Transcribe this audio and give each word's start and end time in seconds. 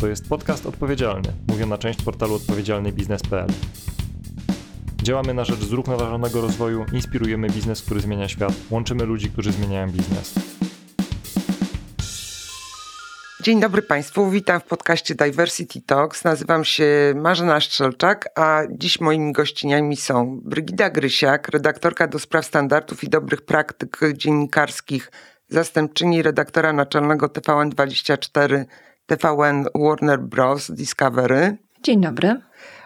To 0.00 0.08
jest 0.08 0.28
podcast 0.28 0.66
odpowiedzialny, 0.66 1.32
mówiona 1.48 1.78
część 1.78 2.02
portalu 2.02 2.34
odpowiedzialnybiznes.pl. 2.34 3.48
Działamy 5.02 5.34
na 5.34 5.44
rzecz 5.44 5.58
zrównoważonego 5.58 6.40
rozwoju, 6.40 6.86
inspirujemy 6.92 7.48
biznes, 7.48 7.82
który 7.82 8.00
zmienia 8.00 8.28
świat, 8.28 8.52
łączymy 8.70 9.04
ludzi, 9.04 9.30
którzy 9.30 9.52
zmieniają 9.52 9.90
biznes. 9.90 10.34
Dzień 13.42 13.60
dobry 13.60 13.82
Państwu, 13.82 14.30
witam 14.30 14.60
w 14.60 14.64
podcaście 14.64 15.14
Diversity 15.14 15.80
Talks. 15.80 16.24
Nazywam 16.24 16.64
się 16.64 17.12
Marzena 17.16 17.60
Szczelczak, 17.60 18.28
a 18.34 18.62
dziś 18.70 19.00
moimi 19.00 19.32
gościniami 19.32 19.96
są 19.96 20.40
Brygida 20.44 20.90
Grysiak, 20.90 21.48
redaktorka 21.48 22.06
do 22.06 22.18
spraw 22.18 22.46
standardów 22.46 23.04
i 23.04 23.08
dobrych 23.08 23.42
praktyk 23.42 24.00
dziennikarskich, 24.14 25.10
zastępczyni 25.48 26.22
redaktora 26.22 26.72
naczelnego 26.72 27.26
TVN24 27.26 28.64
TVN 29.10 29.66
Warner 29.74 30.20
Bros. 30.20 30.70
Discovery. 30.70 31.56
Dzień 31.82 32.00
dobry. 32.00 32.40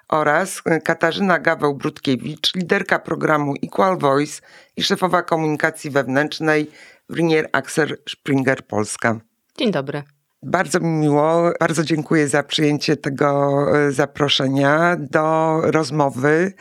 Oraz 0.08 0.62
Katarzyna 0.84 1.38
Gaweł-Brudkiewicz, 1.38 2.54
liderka 2.56 2.98
programu 2.98 3.54
Equal 3.62 3.98
Voice 3.98 4.42
i 4.76 4.82
szefowa 4.82 5.22
komunikacji 5.22 5.90
wewnętrznej 5.90 6.70
w 7.08 7.14
Rinier 7.14 7.48
Axel 7.52 7.96
Springer 8.08 8.66
Polska. 8.66 9.20
Dzień 9.58 9.70
dobry. 9.70 10.02
Bardzo 10.46 10.80
mi 10.80 10.88
miło, 10.88 11.52
bardzo 11.60 11.84
dziękuję 11.84 12.28
za 12.28 12.42
przyjęcie 12.42 12.96
tego 12.96 13.66
e, 13.78 13.92
zaproszenia 13.92 14.96
do 14.96 15.60
rozmowy 15.62 16.52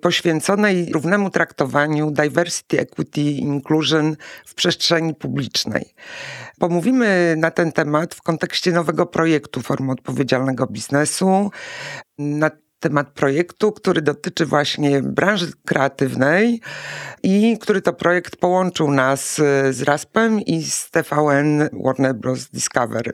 poświęconej 0.00 0.92
równemu 0.92 1.30
traktowaniu 1.30 2.10
diversity, 2.10 2.80
equity, 2.80 3.20
inclusion 3.20 4.16
w 4.46 4.54
przestrzeni 4.54 5.14
publicznej. 5.14 5.94
Pomówimy 6.58 7.34
na 7.38 7.50
ten 7.50 7.72
temat 7.72 8.14
w 8.14 8.22
kontekście 8.22 8.72
nowego 8.72 9.06
projektu 9.06 9.62
Formy 9.62 9.92
Odpowiedzialnego 9.92 10.66
Biznesu. 10.66 11.50
Temat 12.80 13.10
projektu, 13.10 13.72
który 13.72 14.02
dotyczy 14.02 14.46
właśnie 14.46 15.02
branży 15.02 15.52
kreatywnej 15.64 16.60
i 17.22 17.58
który 17.60 17.82
to 17.82 17.92
projekt 17.92 18.36
połączył 18.36 18.90
nas 18.90 19.38
e, 19.38 19.72
z 19.72 19.82
Raspem 19.82 20.40
i 20.40 20.62
z 20.62 20.90
TVN 20.90 21.68
Warner 21.84 22.14
Bros. 22.14 22.48
Discovery. 22.48 23.12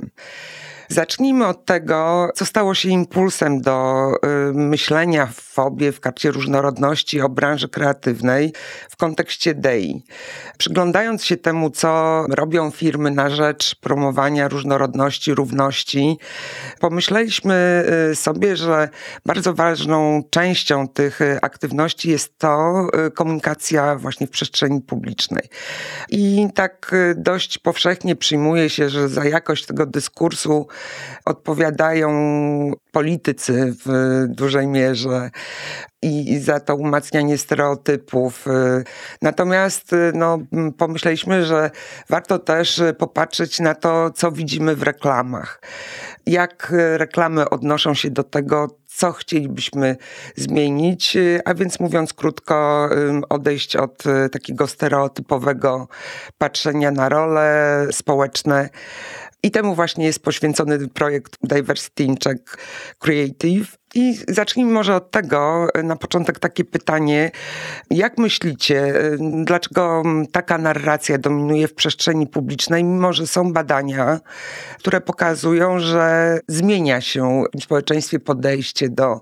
Zacznijmy 0.89 1.47
od 1.47 1.65
tego, 1.65 2.31
co 2.35 2.47
stało 2.47 2.75
się 2.75 2.89
impulsem 2.89 3.61
do 3.61 4.11
y, 4.51 4.53
myślenia 4.55 5.27
w 5.27 5.35
FOBie, 5.35 5.93
w 5.93 6.01
karcie 6.01 6.31
różnorodności 6.31 7.21
o 7.21 7.29
branży 7.29 7.69
kreatywnej 7.69 8.53
w 8.91 8.97
kontekście 8.97 9.55
DEI. 9.55 10.05
Przyglądając 10.59 11.25
się 11.25 11.37
temu, 11.37 11.71
co 11.71 12.25
robią 12.31 12.71
firmy 12.71 13.11
na 13.11 13.31
rzecz 13.31 13.75
promowania 13.75 14.49
różnorodności, 14.49 15.35
równości, 15.35 16.19
pomyśleliśmy 16.81 17.85
y, 18.13 18.17
sobie, 18.17 18.57
że 18.57 18.89
bardzo 19.27 19.55
ważną 19.55 20.23
częścią 20.31 20.89
tych 20.89 21.21
y, 21.21 21.39
aktywności 21.43 22.11
jest 22.11 22.39
to 22.39 22.87
komunikacja 23.15 23.97
właśnie 23.97 24.27
w 24.27 24.31
przestrzeni 24.31 24.81
publicznej. 24.81 25.43
I 26.11 26.49
tak 26.55 26.95
dość 27.17 27.59
powszechnie 27.59 28.17
przyjmuje 28.17 28.71
się, 28.71 28.89
że 28.89 29.09
za 29.09 29.25
jakość 29.25 29.67
tego 29.67 29.87
dyskursu 29.87 30.67
odpowiadają 31.25 32.11
politycy 32.93 33.75
w 33.85 34.25
dużej 34.29 34.67
mierze 34.67 35.31
i 36.03 36.39
za 36.39 36.61
to 36.61 36.77
umacnianie 36.77 37.39
stereotypów. 37.39 38.45
Natomiast 39.23 39.91
no, 40.15 40.39
pomyśleliśmy, 40.79 41.45
że 41.45 41.71
warto 42.11 42.39
też 42.39 42.83
popatrzeć 42.99 43.61
na 43.61 43.75
to, 43.75 44.11
co 44.11 44.33
widzimy 44.33 44.77
w 44.77 44.83
reklamach. 44.83 45.61
Jak 46.27 46.73
reklamy 46.97 47.51
odnoszą 47.51 47.95
się 47.95 48.11
do 48.11 48.23
tego, 48.23 48.69
co 48.87 49.13
chcielibyśmy 49.13 49.97
zmienić, 50.37 51.17
a 51.45 51.55
więc 51.55 51.81
mówiąc 51.81 52.13
krótko, 52.13 52.89
odejść 53.29 53.77
od 53.77 54.03
takiego 54.33 54.67
stereotypowego 54.67 55.89
patrzenia 56.39 56.91
na 56.91 57.09
role 57.09 57.87
społeczne 57.91 58.69
i 59.47 59.51
temu 59.51 59.75
właśnie 59.75 60.07
jest 60.07 60.23
poświęcony 60.23 60.89
projekt 60.89 61.37
Diversity 61.43 62.05
in 62.05 62.17
Czech 62.17 62.39
Creative. 62.99 63.77
I 63.95 64.19
zacznijmy 64.29 64.73
może 64.73 64.97
od 64.97 65.11
tego, 65.11 65.69
na 65.85 65.97
początek 65.97 66.39
takie 66.39 66.65
pytanie. 66.65 67.31
Jak 67.91 68.19
myślicie, 68.19 68.95
dlaczego 69.45 70.03
taka 70.33 70.59
narracja 70.59 71.19
dominuje 71.19 71.69
w 71.69 71.75
przestrzeni 71.75 72.27
publicznej, 72.27 72.85
mimo 72.85 73.13
że 73.13 73.27
są 73.27 73.53
badania, 73.53 74.21
które 74.79 75.01
pokazują, 75.01 75.79
że 75.79 76.39
zmienia 76.49 77.01
się 77.01 77.43
w 77.55 77.63
społeczeństwie 77.63 78.21
podejście 78.21 78.89
do 78.89 79.21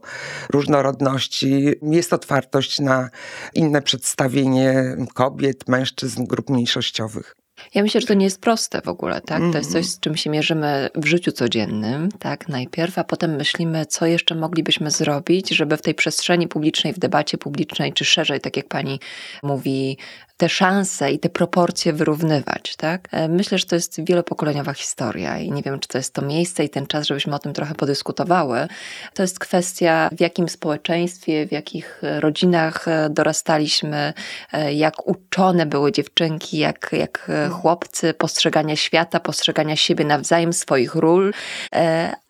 różnorodności, 0.53 1.75
jest 1.83 2.13
otwartość 2.13 2.81
na 2.81 3.11
inne 3.55 3.83
przedstawienie 3.83 4.97
kobiet, 5.15 5.69
mężczyzn, 5.69 6.25
grup 6.25 6.51
mniejszościowych? 6.51 7.44
Ja 7.75 7.83
myślę, 7.83 8.01
że 8.01 8.07
to 8.07 8.15
nie 8.15 8.25
jest 8.25 8.41
proste 8.41 8.81
w 8.81 8.89
ogóle, 8.89 9.21
tak? 9.21 9.43
To 9.53 9.59
jest 9.59 9.73
coś, 9.73 9.77
mhm. 9.77 9.85
z 9.85 10.01
czym 10.01 10.17
się 10.17 10.31
mierzymy 10.31 10.91
w 10.95 11.07
życiu 11.07 11.33
codziennym, 11.33 12.09
tak? 12.19 12.49
Najpierw, 12.49 12.99
a 12.99 13.05
potem 13.05 13.37
myślimy, 13.37 13.87
co 13.87 14.07
jeszcze 14.07 14.35
moglibyśmy 14.35 14.91
zrobić, 14.91 15.49
żeby 15.51 15.77
w 15.77 15.83
tej 15.83 15.95
przestrzeni 15.95 16.49
publicznej, 16.49 16.93
w 16.93 16.99
debacie 16.99 17.39
publicznej, 17.39 17.93
czy 17.93 18.05
szerzej, 18.05 18.41
tak 18.41 18.57
jak 18.57 18.69
pani 18.69 19.01
mówi, 19.43 19.99
te 20.37 20.49
szanse 20.49 21.11
i 21.11 21.19
te 21.19 21.29
proporcje 21.29 21.93
wyrównywać, 21.93 22.77
tak? 22.77 23.09
E, 23.13 23.29
myślę, 23.29 23.59
że 23.59 23.67
to 23.67 23.75
jest 23.75 24.05
wielopokoleniowa 24.05 24.75
historia 24.75 25.39
i 25.39 25.53
nie 25.53 25.63
wiem, 25.63 25.81
czy 25.81 25.89
to 25.89 25.99
jest 25.99 26.15
to 26.15 26.23
miejsce 26.23 26.65
i 26.65 26.69
ten 26.69 26.87
czas, 26.87 27.07
żebyśmy 27.07 27.35
o 27.35 27.39
tym 27.39 27.53
trochę 27.53 27.75
podyskutowały. 27.75 28.69
To 29.15 29.23
jest 29.23 29.39
kwestia, 29.39 30.11
w 30.13 30.21
jakim 30.21 30.49
społeczeństwie, 30.49 31.47
w 31.47 31.53
jakich 31.53 32.03
rodzinach 32.21 32.89
e, 32.89 33.11
dorastaliśmy, 33.11 34.13
e, 34.53 34.75
jak 34.75 35.07
uczone 35.09 35.67
były 35.67 35.93
dziewczynki, 35.93 36.59
jak, 36.59 36.91
jak 36.93 37.31
chłopcy, 37.51 38.15
postrzegania 38.15 38.77
świata, 38.77 39.21
postrzegania 39.21 39.77
siebie 39.77 40.05
nawzajem, 40.05 40.53
swoich 40.53 40.95
ról. 40.95 41.33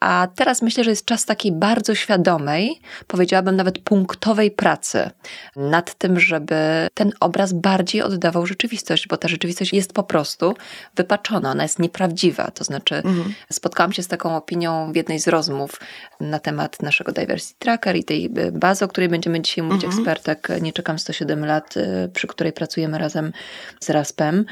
A 0.04 0.28
teraz 0.34 0.62
myślę, 0.62 0.84
że 0.84 0.90
jest 0.90 1.04
czas 1.04 1.24
takiej 1.24 1.52
bardzo 1.52 1.94
świadomej, 1.94 2.80
powiedziałabym 3.06 3.56
nawet 3.56 3.78
punktowej 3.78 4.50
pracy 4.50 5.10
nad 5.56 5.94
tym, 5.94 6.20
żeby 6.20 6.88
ten 6.94 7.12
obraz 7.20 7.52
bardziej 7.52 8.02
oddawał 8.02 8.46
rzeczywistość, 8.46 9.08
bo 9.08 9.16
ta 9.16 9.28
rzeczywistość 9.28 9.72
jest 9.72 9.92
po 9.92 10.02
prostu 10.02 10.54
wypaczona, 10.96 11.50
ona 11.50 11.62
jest 11.62 11.78
nieprawdziwa. 11.78 12.50
To 12.50 12.64
znaczy, 12.64 12.94
mhm. 12.94 13.34
spotkałam 13.52 13.92
się 13.92 14.02
z 14.02 14.08
taką 14.08 14.36
opinią 14.36 14.92
w 14.92 14.96
jednej 14.96 15.20
z 15.20 15.28
rozmów 15.28 15.80
na 16.20 16.38
temat 16.38 16.82
naszego 16.82 17.12
Diversity 17.12 17.54
Tracker 17.58 17.96
i 17.96 18.04
tej 18.04 18.30
e, 18.36 18.52
bazy, 18.52 18.84
o 18.84 18.88
której 18.88 19.08
będziemy 19.08 19.40
dzisiaj 19.40 19.64
mówić, 19.64 19.84
mhm. 19.84 20.00
ekspertek 20.00 20.48
Nie 20.60 20.72
czekam 20.72 20.98
107 20.98 21.44
lat, 21.44 21.76
e, 21.76 22.08
przy 22.08 22.26
której 22.26 22.52
pracujemy 22.52 22.98
razem 22.98 23.32
z 23.80 23.90
RASPem. 23.90 24.44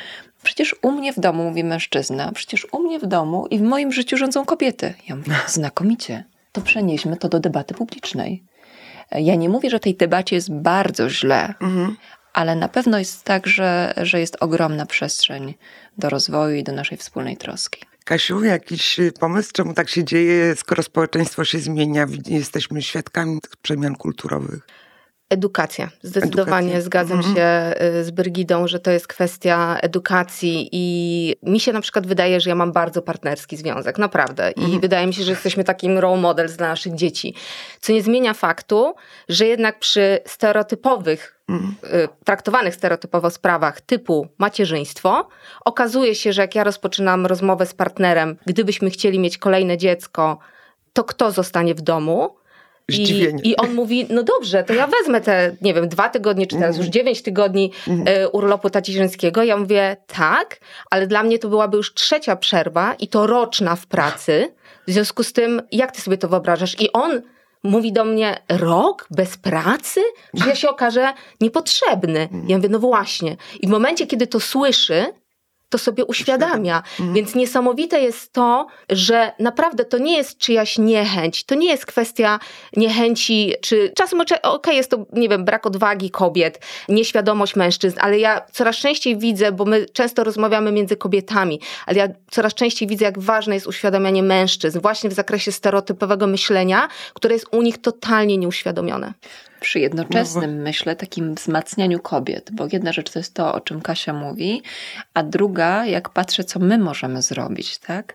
Przecież 0.42 0.76
u 0.82 0.92
mnie 0.92 1.12
w 1.12 1.20
domu, 1.20 1.44
mówi 1.44 1.64
mężczyzna, 1.64 2.32
przecież 2.32 2.66
u 2.72 2.82
mnie 2.82 2.98
w 2.98 3.06
domu 3.06 3.46
i 3.50 3.58
w 3.58 3.62
moim 3.62 3.92
życiu 3.92 4.16
rządzą 4.16 4.44
kobiety. 4.44 4.94
Ja 5.08 5.16
mówię, 5.16 5.34
znakomicie, 5.48 6.24
to 6.52 6.60
przenieśmy 6.60 7.16
to 7.16 7.28
do 7.28 7.40
debaty 7.40 7.74
publicznej. 7.74 8.42
Ja 9.10 9.34
nie 9.34 9.48
mówię, 9.48 9.70
że 9.70 9.80
tej 9.80 9.94
debacie 9.94 10.36
jest 10.36 10.52
bardzo 10.52 11.10
źle, 11.10 11.54
mhm 11.60 11.96
ale 12.32 12.56
na 12.56 12.68
pewno 12.68 12.98
jest 12.98 13.24
tak, 13.24 13.46
że, 13.46 13.94
że 13.96 14.20
jest 14.20 14.36
ogromna 14.40 14.86
przestrzeń 14.86 15.54
do 15.98 16.10
rozwoju 16.10 16.56
i 16.56 16.64
do 16.64 16.72
naszej 16.72 16.98
wspólnej 16.98 17.36
troski. 17.36 17.80
Kasiu, 18.04 18.44
jakiś 18.44 19.00
pomysł, 19.20 19.50
czemu 19.52 19.74
tak 19.74 19.88
się 19.88 20.04
dzieje, 20.04 20.56
skoro 20.56 20.82
społeczeństwo 20.82 21.44
się 21.44 21.58
zmienia, 21.58 22.06
jesteśmy 22.26 22.82
świadkami 22.82 23.40
tych 23.40 23.56
przemian 23.56 23.96
kulturowych? 23.96 24.66
Edukacja. 25.32 25.88
Zdecydowanie 26.02 26.66
Edukacja. 26.66 26.80
zgadzam 26.80 27.18
mhm. 27.18 27.36
się 27.36 27.74
y, 28.00 28.04
z 28.04 28.10
Brygidą, 28.10 28.68
że 28.68 28.80
to 28.80 28.90
jest 28.90 29.06
kwestia 29.06 29.78
edukacji 29.82 30.68
i 30.72 31.36
mi 31.42 31.60
się 31.60 31.72
na 31.72 31.80
przykład 31.80 32.06
wydaje, 32.06 32.40
że 32.40 32.50
ja 32.50 32.56
mam 32.56 32.72
bardzo 32.72 33.02
partnerski 33.02 33.56
związek, 33.56 33.98
naprawdę. 33.98 34.50
I 34.50 34.60
mhm. 34.60 34.80
wydaje 34.80 35.06
mi 35.06 35.14
się, 35.14 35.22
że 35.22 35.30
jesteśmy 35.30 35.64
takim 35.64 35.98
role 35.98 36.20
model 36.20 36.48
dla 36.56 36.68
naszych 36.68 36.94
dzieci. 36.94 37.34
Co 37.80 37.92
nie 37.92 38.02
zmienia 38.02 38.34
faktu, 38.34 38.94
że 39.28 39.46
jednak 39.46 39.78
przy 39.78 40.18
stereotypowych 40.26 41.40
mhm. 41.48 41.74
Y, 41.94 42.08
traktowanych 42.24 42.74
stereotypowo 42.74 43.30
sprawach 43.30 43.80
typu 43.80 44.28
macierzyństwo, 44.38 45.28
okazuje 45.64 46.14
się, 46.14 46.32
że 46.32 46.42
jak 46.42 46.54
ja 46.54 46.64
rozpoczynam 46.64 47.26
rozmowę 47.26 47.66
z 47.66 47.74
partnerem, 47.74 48.36
gdybyśmy 48.46 48.90
chcieli 48.90 49.18
mieć 49.18 49.38
kolejne 49.38 49.76
dziecko, 49.76 50.38
to 50.92 51.04
kto 51.04 51.30
zostanie 51.30 51.74
w 51.74 51.80
domu? 51.80 52.41
Zdziwienie. 52.94 53.42
I, 53.42 53.50
I 53.50 53.56
on 53.56 53.74
mówi, 53.74 54.06
no 54.10 54.22
dobrze, 54.22 54.64
to 54.64 54.74
ja 54.74 54.86
wezmę 54.86 55.20
te, 55.20 55.56
nie 55.60 55.74
wiem, 55.74 55.88
dwa 55.88 56.08
tygodnie, 56.08 56.46
czy 56.46 56.56
teraz 56.56 56.76
już 56.76 56.86
mhm. 56.86 56.92
dziewięć 56.92 57.22
tygodni 57.22 57.72
mm. 57.88 58.06
urlopu 58.32 58.70
tacierzyńskiego. 58.70 59.42
Ja 59.42 59.56
mówię, 59.56 59.96
tak, 60.06 60.60
ale 60.90 61.06
dla 61.06 61.22
mnie 61.22 61.38
to 61.38 61.48
byłaby 61.48 61.76
już 61.76 61.94
trzecia 61.94 62.36
przerwa 62.36 62.94
i 62.94 63.08
to 63.08 63.26
roczna 63.26 63.76
w 63.76 63.86
pracy. 63.86 64.52
W 64.86 64.92
związku 64.92 65.22
z 65.22 65.32
tym, 65.32 65.62
jak 65.72 65.92
ty 65.92 66.00
sobie 66.00 66.18
to 66.18 66.28
wyobrażasz? 66.28 66.80
I 66.80 66.92
on 66.92 67.22
mówi 67.62 67.92
do 67.92 68.04
mnie, 68.04 68.38
rok 68.48 69.06
bez 69.10 69.36
pracy? 69.36 70.00
Że 70.34 70.48
ja 70.48 70.54
się 70.54 70.70
okażę 70.70 71.12
niepotrzebny. 71.40 72.20
Mhm. 72.20 72.48
Ja 72.48 72.56
mówię, 72.56 72.68
no 72.68 72.78
właśnie. 72.78 73.36
I 73.60 73.66
w 73.66 73.70
momencie, 73.70 74.06
kiedy 74.06 74.26
to 74.26 74.40
słyszy, 74.40 75.04
to 75.72 75.78
sobie 75.78 76.04
uświadamia. 76.04 76.76
Mhm. 76.76 77.14
Więc 77.14 77.34
niesamowite 77.34 78.00
jest 78.00 78.32
to, 78.32 78.66
że 78.90 79.32
naprawdę 79.38 79.84
to 79.84 79.98
nie 79.98 80.16
jest 80.16 80.38
czyjaś 80.38 80.78
niechęć, 80.78 81.44
to 81.44 81.54
nie 81.54 81.66
jest 81.66 81.86
kwestia 81.86 82.40
niechęci, 82.76 83.52
czy 83.60 83.92
czasem 83.96 84.20
okej, 84.20 84.42
okay, 84.42 84.74
jest 84.74 84.90
to, 84.90 85.06
nie 85.12 85.28
wiem, 85.28 85.44
brak 85.44 85.66
odwagi 85.66 86.10
kobiet, 86.10 86.60
nieświadomość 86.88 87.56
mężczyzn, 87.56 87.98
ale 88.00 88.18
ja 88.18 88.40
coraz 88.52 88.76
częściej 88.76 89.18
widzę, 89.18 89.52
bo 89.52 89.64
my 89.64 89.86
często 89.92 90.24
rozmawiamy 90.24 90.72
między 90.72 90.96
kobietami, 90.96 91.60
ale 91.86 91.98
ja 91.98 92.08
coraz 92.30 92.54
częściej 92.54 92.88
widzę, 92.88 93.04
jak 93.04 93.18
ważne 93.18 93.54
jest 93.54 93.66
uświadamianie 93.66 94.22
mężczyzn, 94.22 94.80
właśnie 94.80 95.10
w 95.10 95.12
zakresie 95.12 95.52
stereotypowego 95.52 96.26
myślenia, 96.26 96.88
które 97.14 97.34
jest 97.34 97.46
u 97.52 97.62
nich 97.62 97.80
totalnie 97.80 98.38
nieuświadomione. 98.38 99.12
Przy 99.62 99.80
jednoczesnym, 99.80 100.56
no, 100.56 100.62
myślę, 100.62 100.96
takim 100.96 101.34
wzmacnianiu 101.34 102.00
kobiet, 102.00 102.50
bo 102.52 102.66
jedna 102.72 102.92
rzecz 102.92 103.10
to 103.10 103.18
jest 103.18 103.34
to, 103.34 103.54
o 103.54 103.60
czym 103.60 103.80
Kasia 103.80 104.12
mówi, 104.12 104.62
a 105.14 105.22
druga, 105.22 105.86
jak 105.86 106.08
patrzę, 106.08 106.44
co 106.44 106.58
my 106.58 106.78
możemy 106.78 107.22
zrobić, 107.22 107.78
tak? 107.78 108.14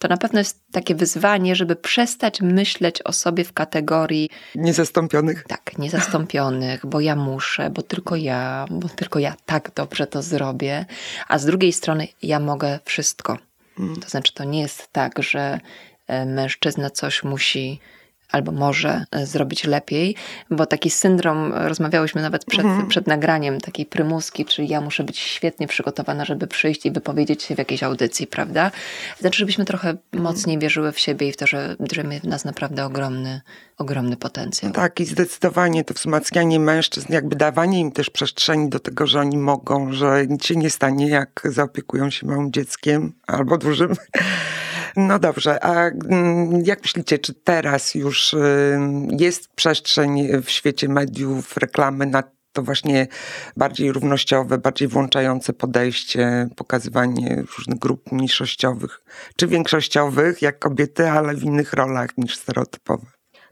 to 0.00 0.08
na 0.08 0.16
pewno 0.16 0.38
jest 0.38 0.62
takie 0.72 0.94
wyzwanie, 0.94 1.56
żeby 1.56 1.76
przestać 1.76 2.40
myśleć 2.40 3.02
o 3.02 3.12
sobie 3.12 3.44
w 3.44 3.52
kategorii 3.52 4.30
niezastąpionych. 4.54 5.44
Tak, 5.48 5.78
niezastąpionych, 5.78 6.86
bo 6.86 7.00
ja 7.00 7.16
muszę, 7.16 7.70
bo 7.70 7.82
tylko 7.82 8.16
ja, 8.16 8.66
bo 8.70 8.88
tylko 8.88 9.18
ja 9.18 9.34
tak 9.46 9.70
dobrze 9.74 10.06
to 10.06 10.22
zrobię, 10.22 10.86
a 11.28 11.38
z 11.38 11.44
drugiej 11.44 11.72
strony 11.72 12.08
ja 12.22 12.40
mogę 12.40 12.78
wszystko. 12.84 13.38
To 14.02 14.08
znaczy, 14.08 14.34
to 14.34 14.44
nie 14.44 14.60
jest 14.60 14.88
tak, 14.92 15.22
że 15.22 15.60
e, 16.06 16.26
mężczyzna 16.26 16.90
coś 16.90 17.22
musi 17.22 17.80
albo 18.32 18.52
może 18.52 19.04
e, 19.10 19.26
zrobić 19.26 19.64
lepiej, 19.64 20.16
bo 20.50 20.66
taki 20.66 20.90
syndrom, 20.90 21.52
e, 21.52 21.68
rozmawiałyśmy 21.68 22.22
nawet 22.22 22.44
przed, 22.44 22.64
mhm. 22.64 22.88
przed 22.88 23.06
nagraniem 23.06 23.60
takiej 23.60 23.86
prymuski, 23.86 24.44
czyli 24.44 24.68
ja 24.68 24.80
muszę 24.80 25.04
być 25.04 25.18
świetnie 25.18 25.66
przygotowana, 25.66 26.24
żeby 26.24 26.46
przyjść 26.46 26.86
i 26.86 26.90
wypowiedzieć 26.90 27.42
się 27.42 27.54
w 27.54 27.58
jakiejś 27.58 27.82
audycji, 27.82 28.26
prawda? 28.26 28.70
Znaczy, 29.20 29.38
żebyśmy 29.38 29.64
trochę 29.64 29.88
mhm. 29.90 30.22
mocniej 30.22 30.58
wierzyły 30.58 30.92
w 30.92 30.98
siebie 30.98 31.28
i 31.28 31.32
w 31.32 31.36
to, 31.36 31.46
że 31.46 31.76
drzemie 31.80 32.20
w 32.20 32.24
nas 32.24 32.44
naprawdę 32.44 32.84
ogromny, 32.84 33.40
ogromny 33.78 34.16
potencjał. 34.16 34.72
Tak, 34.72 35.00
i 35.00 35.04
zdecydowanie 35.04 35.84
to 35.84 35.94
wzmacnianie 35.94 36.60
mężczyzn, 36.60 37.12
jakby 37.12 37.36
dawanie 37.36 37.80
im 37.80 37.92
też 37.92 38.10
przestrzeni 38.10 38.68
do 38.68 38.78
tego, 38.78 39.06
że 39.06 39.20
oni 39.20 39.38
mogą, 39.38 39.92
że 39.92 40.26
nic 40.26 40.44
się 40.44 40.56
nie 40.56 40.70
stanie, 40.70 41.08
jak 41.08 41.42
zaopiekują 41.44 42.10
się 42.10 42.26
małym 42.26 42.52
dzieckiem 42.52 43.12
albo 43.26 43.58
dużym. 43.58 43.96
No 44.96 45.18
dobrze, 45.18 45.64
a 45.64 45.88
mm, 45.88 46.62
jak 46.64 46.82
myślicie, 46.82 47.18
czy 47.18 47.34
teraz 47.34 47.94
już 47.94 48.36
jest 49.18 49.48
przestrzeń 49.54 50.28
w 50.42 50.50
świecie 50.50 50.88
mediów, 50.88 51.56
reklamy 51.56 52.06
na 52.06 52.22
to 52.52 52.62
właśnie 52.62 53.06
bardziej 53.56 53.92
równościowe, 53.92 54.58
bardziej 54.58 54.88
włączające 54.88 55.52
podejście, 55.52 56.48
pokazywanie 56.56 57.44
różnych 57.58 57.78
grup 57.78 58.12
mniejszościowych, 58.12 59.00
czy 59.36 59.46
większościowych, 59.46 60.42
jak 60.42 60.58
kobiety, 60.58 61.10
ale 61.10 61.34
w 61.34 61.42
innych 61.42 61.72
rolach 61.72 62.10
niż 62.16 62.36
stereotypowe? 62.36 63.06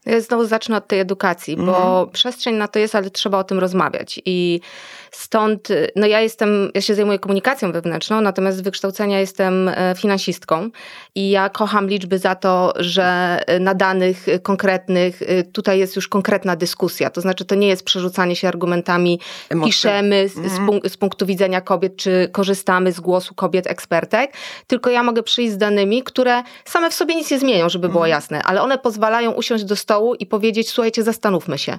Ja 0.07 0.21
znowu 0.21 0.47
zacznę 0.47 0.77
od 0.77 0.89
tej 0.89 1.01
edukacji, 1.01 1.57
bo 1.57 2.01
mm. 2.01 2.13
przestrzeń 2.13 2.55
na 2.55 2.69
to 2.69 2.79
jest, 2.79 2.95
ale 2.95 3.11
trzeba 3.11 3.39
o 3.39 3.45
tym 3.45 3.59
rozmawiać. 3.59 4.21
I 4.25 4.61
stąd, 5.11 5.69
no 5.97 6.07
ja 6.07 6.21
jestem, 6.21 6.71
ja 6.75 6.81
się 6.81 6.95
zajmuję 6.95 7.19
komunikacją 7.19 7.73
wewnętrzną, 7.73 8.21
natomiast 8.21 8.59
z 8.59 8.61
wykształcenia 8.61 9.21
jestem 9.21 9.69
e, 9.69 9.95
finansistką 9.97 10.71
i 11.15 11.31
ja 11.31 11.49
kocham 11.49 11.89
liczby 11.89 12.19
za 12.19 12.35
to, 12.35 12.73
że 12.77 13.39
na 13.61 13.75
danych 13.75 14.27
konkretnych 14.43 15.23
e, 15.23 15.43
tutaj 15.45 15.79
jest 15.79 15.97
już 15.97 16.09
konkretna 16.09 16.57
dyskusja. 16.57 17.11
To 17.11 17.21
znaczy, 17.21 17.45
to 17.45 17.55
nie 17.55 17.69
jest 17.69 17.85
przerzucanie 17.85 18.37
się 18.37 18.49
argumentami, 18.49 19.21
Emocje. 19.51 19.69
piszemy 19.69 20.29
z, 20.29 20.53
z, 20.53 20.59
punk 20.67 20.89
z 20.89 20.97
punktu 20.97 21.27
widzenia 21.27 21.61
kobiet, 21.61 21.97
czy 21.97 22.29
korzystamy 22.33 22.93
z 22.93 23.01
głosu 23.01 23.35
kobiet 23.35 23.67
ekspertek, 23.67 24.33
tylko 24.67 24.91
ja 24.91 25.03
mogę 25.03 25.23
przyjść 25.23 25.53
z 25.53 25.59
danymi, 25.59 26.03
które 26.03 26.43
same 26.65 26.91
w 26.91 26.95
sobie 26.95 27.15
nic 27.15 27.31
nie 27.31 27.39
zmienią, 27.39 27.69
żeby 27.69 27.89
było 27.89 28.05
mm. 28.05 28.11
jasne, 28.11 28.43
ale 28.43 28.63
one 28.63 28.79
pozwalają 28.79 29.33
usiąść 29.33 29.65
do 29.65 29.77
stołu 29.77 30.15
i 30.15 30.27
powiedzieć, 30.27 30.71
słuchajcie, 30.71 31.03
zastanówmy 31.03 31.59
się. 31.59 31.79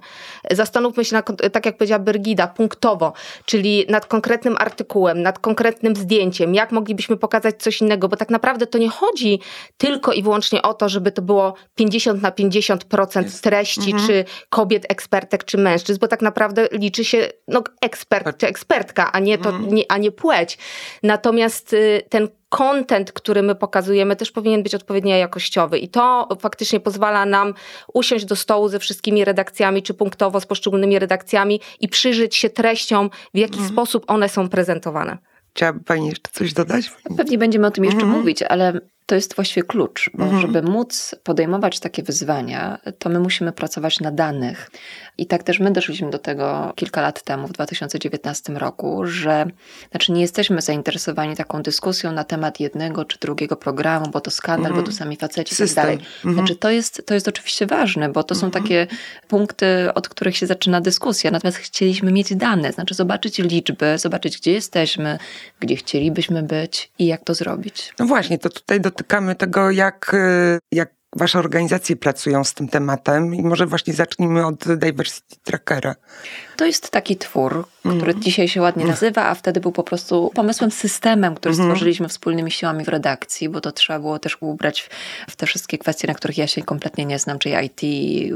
Zastanówmy 0.51 1.05
się, 1.05 1.15
na, 1.15 1.21
tak 1.51 1.65
jak 1.65 1.77
powiedziała 1.77 1.99
Bergida, 1.99 2.47
punktowo, 2.47 3.13
czyli 3.45 3.85
nad 3.89 4.05
konkretnym 4.05 4.55
artykułem, 4.59 5.21
nad 5.21 5.39
konkretnym 5.39 5.95
zdjęciem, 5.95 6.55
jak 6.55 6.71
moglibyśmy 6.71 7.17
pokazać 7.17 7.55
coś 7.57 7.81
innego, 7.81 8.09
bo 8.09 8.17
tak 8.17 8.29
naprawdę 8.29 8.67
to 8.67 8.77
nie 8.77 8.89
chodzi 8.89 9.39
tylko 9.77 10.13
i 10.13 10.23
wyłącznie 10.23 10.61
o 10.61 10.73
to, 10.73 10.89
żeby 10.89 11.11
to 11.11 11.21
było 11.21 11.53
50 11.75 12.21
na 12.21 12.31
50% 12.31 13.41
treści, 13.41 13.91
mhm. 13.91 14.07
czy 14.07 14.25
kobiet, 14.49 14.85
ekspertek, 14.89 15.43
czy 15.43 15.57
mężczyzn, 15.57 15.99
bo 15.99 16.07
tak 16.07 16.21
naprawdę 16.21 16.67
liczy 16.71 17.05
się 17.05 17.29
no, 17.47 17.63
ekspert 17.81 18.37
czy 18.37 18.47
ekspertka, 18.47 19.11
a 19.11 19.19
nie, 19.19 19.37
to, 19.37 19.49
mhm. 19.49 19.73
nie, 19.73 19.83
a 19.89 19.97
nie 19.97 20.11
płeć. 20.11 20.57
Natomiast 21.03 21.73
y, 21.73 22.01
ten 22.09 22.27
content, 22.49 23.11
który 23.11 23.43
my 23.43 23.55
pokazujemy, 23.55 24.15
też 24.15 24.31
powinien 24.31 24.63
być 24.63 24.75
odpowiednio 24.75 25.15
jakościowy. 25.15 25.79
I 25.79 25.89
to 25.89 26.27
faktycznie 26.39 26.79
pozwala 26.79 27.25
nam 27.25 27.53
usiąść 27.93 28.25
do 28.25 28.35
stołu 28.35 28.69
ze 28.69 28.79
wszystkimi 28.79 29.25
redakcjami, 29.25 29.83
czy 29.83 29.93
punktowo 29.93 30.39
z 30.39 30.45
poszczególnymi 30.45 30.99
redakcjami 30.99 31.61
i 31.79 31.87
przyjrzeć 31.87 32.35
się 32.35 32.49
treściom, 32.49 33.09
w 33.33 33.37
jaki 33.37 33.53
mhm. 33.53 33.69
sposób 33.69 34.03
one 34.07 34.29
są 34.29 34.49
prezentowane. 34.49 35.17
Chciałaby 35.53 35.79
Pani 35.79 36.07
jeszcze 36.07 36.31
coś 36.31 36.53
dodać? 36.53 36.91
Pewnie 37.17 37.37
będziemy 37.37 37.67
o 37.67 37.71
tym 37.71 37.83
jeszcze 37.83 38.01
mhm. 38.01 38.19
mówić, 38.19 38.43
ale 38.43 38.79
to 39.09 39.15
jest 39.15 39.35
właściwie 39.35 39.63
klucz, 39.63 40.09
bo 40.13 40.23
mhm. 40.23 40.41
żeby 40.41 40.61
móc 40.61 41.15
podejmować 41.23 41.79
takie 41.79 42.03
wyzwania, 42.03 42.79
to 42.99 43.09
my 43.09 43.19
musimy 43.19 43.51
pracować 43.51 43.99
na 43.99 44.11
danych. 44.11 44.71
I 45.17 45.25
tak 45.25 45.43
też 45.43 45.59
my 45.59 45.71
doszliśmy 45.71 46.09
do 46.09 46.19
tego 46.19 46.73
kilka 46.75 47.01
lat 47.01 47.23
temu, 47.23 47.47
w 47.47 47.51
2019 47.51 48.53
roku, 48.53 49.05
że 49.05 49.45
znaczy 49.91 50.11
nie 50.11 50.21
jesteśmy 50.21 50.61
zainteresowani 50.61 51.35
taką 51.35 51.61
dyskusją 51.61 52.11
na 52.11 52.23
temat 52.23 52.59
jednego 52.59 53.05
czy 53.05 53.19
drugiego 53.19 53.55
programu, 53.55 54.09
bo 54.09 54.21
to 54.21 54.31
skandal, 54.31 54.71
mhm. 54.71 54.85
bo 54.85 54.91
to 54.91 54.97
sami 54.97 55.17
faceci 55.17 55.55
i 55.55 55.57
tak 55.57 55.73
dalej. 55.73 55.95
Mhm. 55.95 56.33
Znaczy 56.33 56.55
to 56.55 56.69
jest, 56.69 57.03
to 57.05 57.13
jest 57.13 57.27
oczywiście 57.27 57.65
ważne, 57.65 58.09
bo 58.09 58.23
to 58.23 58.35
są 58.35 58.45
mhm. 58.45 58.63
takie 58.63 58.87
punkty, 59.27 59.93
od 59.93 60.09
których 60.09 60.37
się 60.37 60.47
zaczyna 60.47 60.81
dyskusja. 60.81 61.31
Natomiast 61.31 61.57
chcieliśmy 61.57 62.11
mieć 62.11 62.35
dane, 62.35 62.71
znaczy 62.71 62.93
zobaczyć 62.93 63.37
liczby, 63.37 63.97
zobaczyć 63.97 64.37
gdzie 64.37 64.51
jesteśmy, 64.51 65.19
gdzie 65.59 65.75
chcielibyśmy 65.75 66.43
być 66.43 66.91
i 66.99 67.05
jak 67.05 67.23
to 67.23 67.33
zrobić. 67.33 67.93
No 67.99 68.05
właśnie, 68.05 68.39
to 68.39 68.49
tutaj 68.49 68.81
do 68.81 68.91
dotykamy 68.99 69.35
tego, 69.35 69.71
jak, 69.71 70.13
y, 70.13 70.59
jak 70.71 70.98
wasze 71.15 71.39
organizacje 71.39 71.95
pracują 71.95 72.43
z 72.43 72.53
tym 72.53 72.67
tematem 72.67 73.35
i 73.35 73.41
może 73.41 73.65
właśnie 73.65 73.93
zacznijmy 73.93 74.45
od 74.45 74.75
Diversity 74.75 75.35
Trackera. 75.43 75.95
To 76.59 76.65
jest 76.65 76.89
taki 76.89 77.17
twór, 77.17 77.67
który 77.79 78.11
mm. 78.11 78.21
dzisiaj 78.21 78.47
się 78.47 78.61
ładnie 78.61 78.85
nazywa, 78.85 79.25
a 79.25 79.35
wtedy 79.35 79.59
był 79.59 79.71
po 79.71 79.83
prostu 79.83 80.31
pomysłem, 80.35 80.71
systemem, 80.71 81.35
który 81.35 81.53
mm. 81.55 81.65
stworzyliśmy 81.65 82.07
wspólnymi 82.07 82.51
siłami 82.51 82.85
w 82.85 82.87
redakcji, 82.87 83.49
bo 83.49 83.61
to 83.61 83.71
trzeba 83.71 83.99
było 83.99 84.19
też 84.19 84.37
ubrać 84.39 84.89
w, 85.29 85.35
te 85.35 85.45
wszystkie 85.45 85.77
kwestie, 85.77 86.07
na 86.07 86.13
których 86.13 86.37
ja 86.37 86.47
się 86.47 86.61
kompletnie 86.61 87.05
nie 87.05 87.19
znam, 87.19 87.39
czyli 87.39 87.55
IT, 87.65 87.81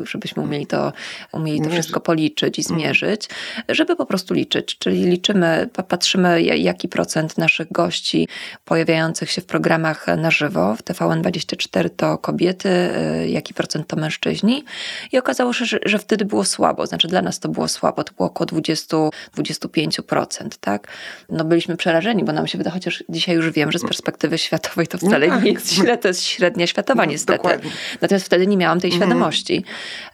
żebyśmy 0.08 0.44
umieli 0.44 0.68
to, 0.68 0.94
umieli 1.32 1.62
to 1.62 1.70
wszystko 1.70 2.00
policzyć 2.00 2.60
i 2.60 2.62
mhm. 2.62 2.80
zmierzyć, 2.80 3.30
żeby 3.70 3.96
po 3.96 4.06
prostu 4.06 4.34
liczyć. 4.34 4.78
Czyli 4.78 5.04
liczymy, 5.04 5.70
patrzymy, 5.88 6.44
jaki 6.44 6.88
procent 6.88 7.38
naszych 7.38 7.72
gości 7.72 8.28
pojawiających 8.66 9.32
się 9.32 9.42
w 9.42 9.46
programach 9.46 10.08
na 10.18 10.32
żywo 10.32 10.76
w 10.76 10.84
TVN24 10.84 11.90
to 11.96 12.18
kobiety, 12.18 12.63
y, 12.66 13.30
jaki 13.30 13.54
procent 13.54 13.88
to 13.88 13.96
mężczyźni. 13.96 14.64
I 15.12 15.18
okazało 15.18 15.54
się, 15.54 15.66
że, 15.66 15.80
że 15.86 16.00
wtedy 16.00 16.26
było 16.26 16.46
słabo, 16.46 16.88
znaczy 16.88 17.08
dla 17.08 17.22
nas 17.22 17.40
to 17.40 17.50
było 17.50 17.68
słabo, 17.68 18.04
to 18.04 18.14
było 18.14 18.30
około 18.30 18.48
20-25%, 18.48 20.50
tak? 20.60 20.88
No 21.30 21.44
byliśmy 21.44 21.78
przerażeni, 21.78 22.24
bo 22.24 22.32
nam 22.32 22.48
się 22.48 22.58
wydaje, 22.58 22.74
chociaż 22.74 23.04
dzisiaj 23.10 23.36
już 23.36 23.52
wiem, 23.52 23.72
że 23.72 23.80
z 23.80 23.84
perspektywy 23.84 24.38
światowej 24.38 24.88
to 24.88 24.98
wcale 24.98 25.28
no, 25.28 25.42
nie 25.42 25.52
jest 25.52 25.74
źle, 25.74 25.98
to 25.98 26.08
jest 26.08 26.24
średnia 26.24 26.68
światowa 26.68 27.06
no, 27.06 27.12
niestety. 27.12 27.38
Dokładnie. 27.38 27.72
Natomiast 28.02 28.26
wtedy 28.26 28.48
nie 28.48 28.58
miałam 28.58 28.80
tej 28.80 28.92
mhm. 28.92 29.02
świadomości. 29.02 29.64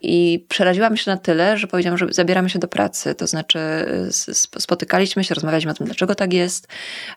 I 0.01 0.45
przeraziłam 0.49 0.97
się 0.97 1.11
na 1.11 1.17
tyle, 1.17 1.57
że 1.57 1.67
powiedziałam, 1.67 1.97
że 1.97 2.07
zabieramy 2.11 2.49
się 2.49 2.59
do 2.59 2.67
pracy, 2.67 3.15
to 3.15 3.27
znaczy 3.27 3.59
spotykaliśmy 4.59 5.23
się, 5.23 5.35
rozmawialiśmy 5.35 5.71
o 5.71 5.73
tym, 5.73 5.85
dlaczego 5.85 6.15
tak 6.15 6.33
jest. 6.33 6.67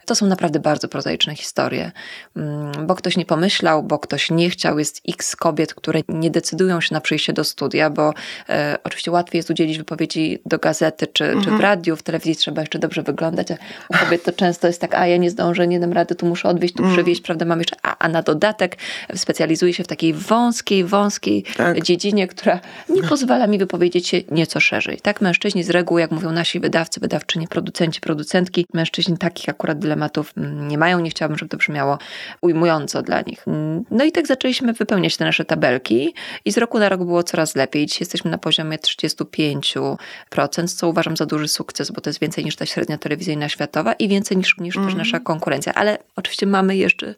To 0.07 0.15
są 0.15 0.27
naprawdę 0.27 0.61
bardzo 0.61 0.89
prozaiczne 0.89 1.35
historie, 1.35 1.93
mm, 2.37 2.87
bo 2.87 2.95
ktoś 2.95 3.17
nie 3.17 3.27
pomyślał, 3.27 3.83
bo 3.83 3.99
ktoś 3.99 4.31
nie 4.31 4.51
chciał, 4.51 4.79
jest 4.79 5.01
x 5.09 5.22
kobiet, 5.37 5.75
które 5.75 6.01
nie 6.09 6.31
decydują 6.31 6.81
się 6.81 6.95
na 6.95 7.01
przyjście 7.01 7.33
do 7.33 7.45
studia, 7.45 7.91
bo 7.91 8.15
e, 8.49 8.79
oczywiście 8.85 9.11
łatwiej 9.11 9.39
jest 9.39 9.51
udzielić 9.51 9.79
wypowiedzi 9.79 10.39
do 10.47 10.59
gazety 10.59 11.07
czy, 11.07 11.25
mhm. 11.25 11.45
czy 11.45 11.51
w 11.51 11.53
mhm. 11.53 11.63
radiu, 11.63 11.97
w 11.97 12.03
telewizji 12.03 12.37
trzeba 12.37 12.61
jeszcze 12.61 12.79
dobrze 12.79 13.03
wyglądać, 13.03 13.51
a 13.51 13.57
u 13.91 13.99
kobiet 14.05 14.25
to 14.25 14.33
często 14.33 14.67
jest 14.67 14.81
tak, 14.81 14.95
a 14.95 15.07
ja 15.07 15.17
nie 15.17 15.31
zdążę, 15.31 15.67
nie 15.67 15.81
dam 15.81 15.93
rady, 15.93 16.15
tu 16.15 16.27
muszę 16.27 16.49
odwieźć, 16.49 16.75
tu 16.75 16.83
mhm. 16.83 16.97
przywieźć, 16.97 17.21
prawda, 17.21 17.45
mam 17.45 17.59
jeszcze, 17.59 17.77
a, 17.83 17.99
a 17.99 18.09
na 18.09 18.23
dodatek 18.23 18.77
specjalizuję 19.15 19.75
się 19.75 19.85
w 19.85 19.87
takiej 19.87 20.15
wąskiej, 20.15 20.85
wąskiej 20.85 21.45
tak. 21.57 21.83
dziedzinie, 21.83 22.29
która 22.29 22.61
nie 22.89 23.03
pozwala 23.03 23.47
mi 23.47 23.59
wypowiedzieć 23.59 24.09
się 24.09 24.21
nieco 24.31 24.61
szerzej. 24.61 25.01
Tak, 25.03 25.21
mężczyźni 25.21 25.65
z 25.65 25.71
reguły, 25.71 26.01
jak 26.01 26.11
mówią 26.11 26.33
nasi 26.33 26.61
wydawcy, 26.61 27.01
wydawczyni, 27.01 27.49
producenci, 27.49 28.01
producentki, 28.01 28.67
mężczyźni 28.75 29.19
takich 29.19 29.49
akurat 29.49 29.79
dylematów 29.79 30.33
mm, 30.37 30.69
nie 30.69 30.79
mają, 30.79 31.01
nie 31.01 31.11
chciałabym, 31.11 31.39
żeby 31.39 31.49
to 31.49 31.57
brzmiało 31.57 31.99
ujmująco 32.41 33.03
dla 33.03 33.21
nich. 33.21 33.49
Mm, 33.49 33.85
no 33.91 34.05
i 34.05 34.13
tak 34.13 34.27
zaczęliśmy 34.27 34.73
wypełniać 34.73 35.12
się 35.13 35.19
te 35.19 35.25
nasze 35.25 35.45
tabelki 35.45 36.15
i 36.45 36.53
z 36.53 36.59
roku 36.59 36.79
na 36.79 36.89
rok 36.89 37.05
było 37.05 37.23
coraz 37.23 37.57
lepiej. 37.57 37.87
Dzisiaj 37.87 37.99
jesteśmy 38.01 38.31
na 38.31 38.39
poziomie 38.39 38.79
35%, 38.79 39.97
co 40.77 40.89
uważam 40.89 41.17
za 41.17 41.27
duży 41.27 41.49
sukces, 41.49 41.91
bo 41.91 42.01
to 42.01 42.11
jest 42.11 42.21
więcej 42.21 42.45
niż 42.45 42.57
ta 42.57 42.67
średnia 42.67 42.99
telewizyjna 42.99 43.49
światowa 43.49 43.93
i 43.93 44.09
więcej 44.09 44.37
niż, 44.37 44.59
niż 44.59 44.75
też 44.75 44.95
nasza 44.95 45.21
konkurencja. 45.21 45.75
Ale 45.75 45.99
oczywiście 46.17 46.47
mamy 46.47 46.77
jeszcze 46.77 47.15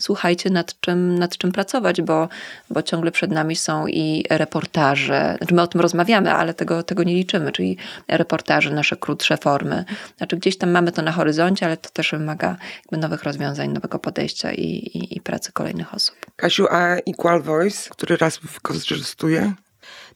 słuchajcie, 0.00 0.50
nad 0.50 0.80
czym, 0.80 1.18
nad 1.18 1.36
czym 1.36 1.52
pracować, 1.52 2.02
bo, 2.02 2.28
bo 2.70 2.82
ciągle 2.82 3.10
przed 3.10 3.30
nami 3.30 3.56
są 3.56 3.86
i 3.86 4.24
reportaże. 4.30 5.34
Znaczy 5.38 5.54
my 5.54 5.62
o 5.62 5.66
tym 5.66 5.80
rozmawiamy, 5.80 6.32
ale 6.32 6.54
tego, 6.54 6.82
tego 6.82 7.02
nie 7.02 7.14
liczymy, 7.14 7.52
czyli 7.52 7.76
reportaże, 8.08 8.70
nasze 8.70 8.96
krótsze 8.96 9.36
formy. 9.36 9.84
Znaczy 10.18 10.36
gdzieś 10.36 10.58
tam 10.58 10.70
mamy 10.70 10.92
to 10.92 11.02
na 11.02 11.12
horyzoncie, 11.12 11.66
ale 11.66 11.76
to 11.76 11.90
też 11.90 12.10
wymaga 12.10 12.56
nowych 12.92 13.22
rozwiązań, 13.22 13.72
nowego 13.72 13.98
podejścia 13.98 14.52
i, 14.52 14.62
i, 14.62 15.16
i 15.16 15.20
pracy 15.20 15.52
kolejnych 15.52 15.94
osób. 15.94 16.16
Kasiu, 16.36 16.66
a 16.70 16.94
Equal 16.94 17.42
Voice, 17.42 17.90
który 17.90 18.16
raz 18.16 18.38
wykorzystuje? 18.38 19.52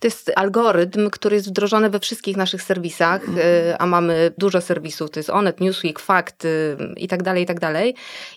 To 0.04 0.08
jest 0.08 0.32
algorytm, 0.36 1.10
który 1.10 1.36
jest 1.36 1.48
wdrożony 1.48 1.90
we 1.90 2.00
wszystkich 2.00 2.36
naszych 2.36 2.62
serwisach, 2.62 3.28
y, 3.28 3.78
a 3.78 3.86
mamy 3.86 4.32
dużo 4.38 4.60
serwisów, 4.60 5.10
to 5.10 5.20
jest 5.20 5.30
Onet, 5.30 5.60
Newsweek, 5.60 5.98
Fakt 5.98 6.44
y, 6.44 6.76
i 6.96 7.08
tak 7.08 7.22
dalej, 7.22 7.42
i 7.42 7.46
tak 7.46 7.60
dalej. 7.60 7.94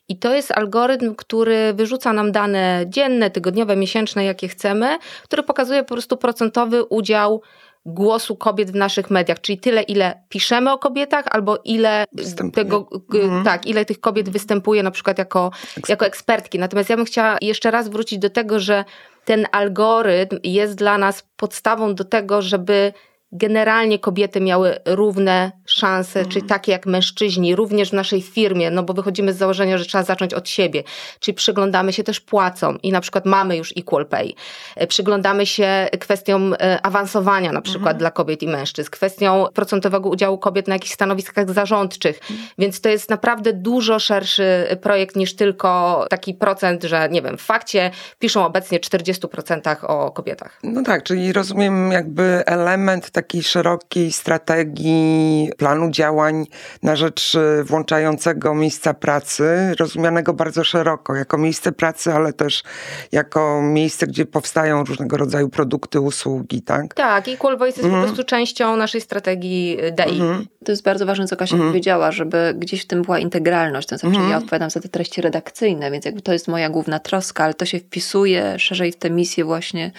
I 0.10 0.18
to 0.18 0.34
jest 0.34 0.52
algorytm, 0.52 1.16
który 1.16 1.74
wyrzuca 1.74 2.14
nam 2.14 2.32
dane 2.32 2.86
dzienne, 2.88 3.30
tygodniowe, 3.30 3.76
miesięczne, 3.76 4.26
jakie 4.26 4.48
chcemy, 4.48 4.98
który 5.24 5.44
pokazuje 5.44 5.84
po 5.84 5.88
prostu 5.88 6.18
procentowy 6.18 6.84
udział 6.84 7.42
głosu 7.88 8.36
kobiet 8.36 8.72
w 8.72 8.76
naszych 8.76 9.10
mediach, 9.10 9.42
czyli 9.42 9.58
tyle, 9.60 9.82
ile 9.82 10.24
piszemy 10.30 10.72
o 10.72 10.78
kobietach, 10.78 11.26
albo 11.32 11.58
ile 11.66 12.06
Występuje. 12.14 12.52
tego, 12.66 12.90
g- 13.10 13.22
Mhm. 13.24 13.44
tak, 13.44 13.66
ile 13.68 13.86
tych 13.86 14.00
kobiet 14.00 14.30
występuje 14.30 14.84
na 14.84 14.92
przykład 14.92 15.18
jako, 15.18 15.52
jako 15.90 16.06
ekspertki. 16.06 16.60
Natomiast 16.60 16.90
ja 16.90 16.96
bym 16.96 17.06
chciała 17.06 17.38
jeszcze 17.42 17.72
raz 17.72 17.90
wrócić 17.90 18.20
do 18.20 18.30
tego, 18.30 18.60
że 18.60 18.86
ten 19.26 19.46
algorytm 19.52 20.38
jest 20.44 20.76
dla 20.76 20.98
nas 20.98 21.28
podstawą 21.38 21.96
do 21.96 22.04
tego, 22.04 22.42
żeby 22.42 22.94
generalnie 23.32 24.00
kobiety 24.00 24.42
miały 24.42 24.80
równe 24.86 25.52
szanse, 25.66 26.26
czyli 26.26 26.46
takie 26.46 26.72
jak 26.72 26.86
mężczyźni, 26.86 27.56
również 27.56 27.90
w 27.90 27.94
naszej 27.94 28.22
firmie, 28.22 28.72
no 28.72 28.84
bo 28.84 28.94
wychodzimy 28.94 29.34
z 29.34 29.38
założenia, 29.38 29.78
że 29.78 29.86
trzeba 29.86 30.04
zacząć 30.04 30.34
od 30.34 30.50
siebie, 30.50 30.84
czyli 31.20 31.36
przyglądamy 31.36 31.94
się 31.94 32.04
też 32.04 32.20
płacom 32.20 32.82
i 32.84 32.92
na 32.92 33.02
przykład 33.02 33.26
mamy 33.26 33.58
już 33.58 33.74
equal 33.78 34.06
pay, 34.06 34.34
E, 34.76 34.88
przyglądamy 34.88 35.46
się 35.46 35.88
kwestiom 36.00 36.54
e, 36.54 36.82
awansowania 36.82 37.52
na 37.52 37.62
przykład 37.62 37.98
dla 37.98 38.12
kobiet 38.12 38.44
i 38.44 38.48
mężczyzn, 38.48 38.90
kwestią 38.92 39.46
procentowego 39.54 40.10
udziału 40.10 40.38
kobiet 40.38 40.68
na 40.68 40.76
jakichś 40.76 40.94
stanowiskach 40.94 41.54
zarządczych, 41.54 42.20
więc 42.58 42.82
to 42.82 42.90
jest 42.90 43.10
naprawdę 43.10 43.54
dużo 43.54 44.00
szerszy 44.00 44.78
projekt 44.82 45.16
niż 45.16 45.36
tylko 45.36 46.06
taki 46.10 46.34
procent, 46.34 46.84
że 46.84 47.10
nie 47.12 47.22
wiem, 47.22 47.38
w 47.38 47.42
fakcie 47.42 47.92
piszą 48.20 48.46
obecnie 48.46 48.80
40% 48.80 49.86
o 49.88 50.12
kobietach. 50.12 50.60
No 50.64 50.84
tak, 50.84 51.04
czyli 51.04 51.34
rozumiem 51.34 51.92
jakby 51.92 52.44
element 52.46 53.12
takiej 53.18 53.44
szerokiej 53.44 54.12
strategii, 54.12 55.50
planu 55.58 55.92
działań 55.92 56.46
na 56.84 56.96
rzecz 56.96 57.36
y, 57.36 57.64
włączającego 57.64 58.56
miejsca 58.56 58.94
pracy, 58.94 59.74
rozumianego 59.80 60.34
bardzo 60.34 60.64
szeroko, 60.64 61.16
jako 61.16 61.38
miejsce 61.38 61.72
pracy, 61.72 62.14
ale 62.14 62.34
też 62.34 62.64
jako 63.12 63.62
miejsce, 63.62 64.08
gdzie 64.08 64.26
powstają 64.26 64.84
różnego 64.84 65.18
rodzaju 65.18 65.50
produkty, 65.50 66.00
usługi, 66.00 66.62
tak? 66.62 66.94
Tak, 66.94 67.28
Equal 67.28 67.58
Voice 67.58 67.82
jest 67.82 67.94
po 67.96 68.02
prostu 68.02 68.24
częścią 68.24 68.76
naszej 68.76 69.02
strategii 69.02 69.78
y, 69.86 69.92
DI. 69.92 70.22
To 70.66 70.72
jest 70.72 70.84
bardzo 70.84 71.06
ważne, 71.06 71.28
co 71.28 71.36
Kasia 71.38 71.56
Mhm. 71.56 71.72
powiedziała, 71.72 72.12
żeby 72.12 72.54
gdzieś 72.58 72.82
w 72.84 72.88
tym 72.88 73.02
była 73.02 73.20
integralność. 73.20 73.88
To 73.88 73.98
znaczy, 73.98 74.20
ja 74.30 74.38
odpowiadam 74.38 74.70
za 74.70 74.80
te 74.80 74.90
treści 74.90 75.22
redakcyjne, 75.22 75.92
więc 75.92 76.06
jakby 76.06 76.22
to 76.22 76.34
jest 76.34 76.48
moja 76.48 76.70
główna 76.70 77.00
troska, 77.00 77.44
ale 77.44 77.54
to 77.54 77.66
się 77.66 77.80
wpisuje 77.80 78.60
szerzej 78.60 78.92
w 78.92 78.96
tę 78.96 79.10
misję 79.10 79.46
właśnie 79.46 79.92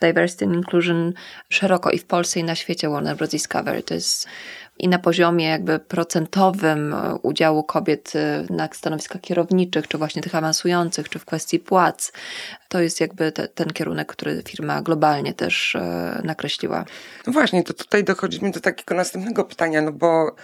diversity 0.00 0.44
and 0.44 0.54
inclusion 0.54 1.12
szeroko 1.48 1.90
i 1.90 1.98
w 1.98 2.04
Polsce, 2.04 2.40
i 2.40 2.44
na 2.44 2.54
świecie 2.54 2.65
Warner 2.88 3.16
Bros. 3.16 3.30
Discovery. 3.30 3.82
To 3.82 3.94
jest 3.94 4.26
i 4.78 4.88
na 4.88 4.98
poziomie 4.98 5.44
jakby 5.44 5.78
procentowym 5.78 6.94
e, 6.94 7.14
udziału 7.22 7.64
kobiet 7.64 8.12
e, 8.16 8.44
na 8.50 8.68
stanowiskach 8.72 9.20
kierowniczych, 9.20 9.88
czy 9.88 9.98
właśnie 9.98 10.22
tych 10.22 10.34
awansujących, 10.34 11.08
czy 11.08 11.18
w 11.18 11.24
kwestii 11.24 11.58
płac. 11.58 12.12
To 12.68 12.80
jest 12.80 13.00
jakby 13.00 13.32
te, 13.32 13.48
ten 13.48 13.70
kierunek, 13.70 14.08
który 14.08 14.42
firma 14.48 14.82
globalnie 14.82 15.34
też 15.34 15.76
e, 15.76 16.20
nakreśliła. 16.24 16.84
No 17.26 17.32
właśnie, 17.32 17.64
to 17.64 17.74
tutaj 17.74 18.04
dochodzimy 18.04 18.50
do 18.50 18.60
takiego 18.60 18.94
następnego 18.94 19.44
pytania, 19.44 19.82
no 19.82 19.92
bo 19.92 20.36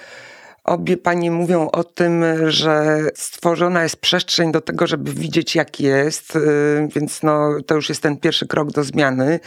obie 0.64 0.96
panie 0.96 1.30
mówią 1.30 1.70
o 1.70 1.84
tym, 1.84 2.24
że 2.50 3.00
stworzona 3.14 3.82
jest 3.82 3.96
przestrzeń 3.96 4.52
do 4.52 4.60
tego, 4.60 4.86
żeby 4.86 5.12
widzieć 5.12 5.54
jak 5.54 5.80
jest, 5.80 6.36
y, 6.36 6.88
więc 6.94 7.22
no, 7.22 7.50
to 7.66 7.74
już 7.74 7.88
jest 7.88 8.02
ten 8.02 8.16
pierwszy 8.16 8.46
krok 8.46 8.70
do 8.70 8.84
zmiany. 8.84 9.40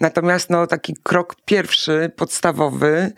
Natomiast 0.00 0.50
no, 0.50 0.66
taki 0.66 0.96
krok 1.02 1.36
pierwszy, 1.44 2.10
podstawowy, 2.16 3.12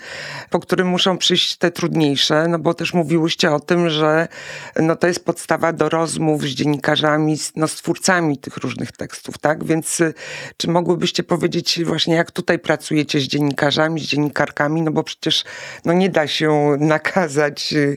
po 0.50 0.60
którym 0.60 0.88
muszą 0.88 1.18
przyjść 1.18 1.56
te 1.56 1.70
trudniejsze, 1.70 2.48
no 2.48 2.58
bo 2.58 2.74
też 2.74 2.94
mówiłyście 2.94 3.52
o 3.52 3.60
tym, 3.60 3.90
że 3.90 4.28
no, 4.76 4.96
to 4.96 5.06
jest 5.06 5.24
podstawa 5.24 5.72
do 5.72 5.88
rozmów 5.88 6.42
z 6.42 6.46
dziennikarzami, 6.46 7.36
no, 7.56 7.68
z 7.68 7.74
twórcami 7.74 8.38
tych 8.38 8.56
różnych 8.56 8.92
tekstów, 8.92 9.38
tak? 9.38 9.64
Więc 9.64 10.00
y, 10.00 10.14
czy 10.56 10.70
mogłybyście 10.70 11.22
powiedzieć 11.22 11.84
właśnie, 11.84 12.14
jak 12.14 12.30
tutaj 12.30 12.58
pracujecie 12.58 13.20
z 13.20 13.22
dziennikarzami, 13.22 14.00
z 14.00 14.04
dziennikarkami, 14.04 14.82
no 14.82 14.90
bo 14.90 15.02
przecież 15.02 15.44
no, 15.84 15.92
nie 15.92 16.10
da 16.10 16.26
się 16.26 16.76
nakazać 16.78 17.43
y, 17.72 17.96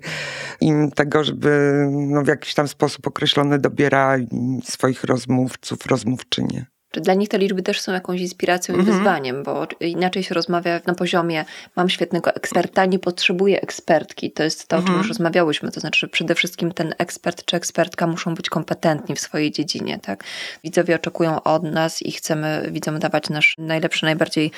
im 0.61 0.91
tego, 0.91 1.23
żeby 1.23 1.85
no, 1.91 2.23
w 2.23 2.27
jakiś 2.27 2.53
tam 2.53 2.67
sposób 2.67 3.07
określony 3.07 3.59
dobierali 3.59 4.27
swoich 4.63 5.03
rozmówców, 5.03 5.85
rozmówczynie. 5.85 6.65
Dla 7.01 7.13
nich 7.13 7.29
te 7.29 7.37
liczby 7.37 7.63
też 7.63 7.81
są 7.81 7.93
jakąś 7.93 8.21
inspiracją 8.21 8.75
i 8.75 8.83
wyzwaniem, 8.83 9.43
bo 9.43 9.67
inaczej 9.79 10.23
się 10.23 10.35
rozmawia 10.35 10.81
na 10.85 10.93
poziomie 10.93 11.45
mam 11.75 11.89
świetnego 11.89 12.35
eksperta, 12.35 12.85
nie 12.85 12.99
potrzebuję 12.99 13.61
ekspertki. 13.61 14.31
To 14.31 14.43
jest 14.43 14.67
to, 14.67 14.77
o 14.77 14.81
czym 14.81 14.97
już 14.97 15.07
rozmawiałyśmy. 15.07 15.71
To 15.71 15.79
znaczy, 15.79 15.99
że 15.99 16.07
przede 16.07 16.35
wszystkim 16.35 16.71
ten 16.71 16.93
ekspert 16.97 17.45
czy 17.45 17.57
ekspertka 17.57 18.07
muszą 18.07 18.35
być 18.35 18.49
kompetentni 18.49 19.15
w 19.15 19.19
swojej 19.19 19.51
dziedzinie. 19.51 19.99
Tak? 19.99 20.23
Widzowie 20.63 20.95
oczekują 20.95 21.43
od 21.43 21.63
nas 21.63 22.01
i 22.01 22.11
chcemy 22.11 22.69
widzom 22.71 22.99
dawać 22.99 23.29
nasze 23.29 23.53
najlepsze, 23.57 24.05
najbardziej 24.05 24.51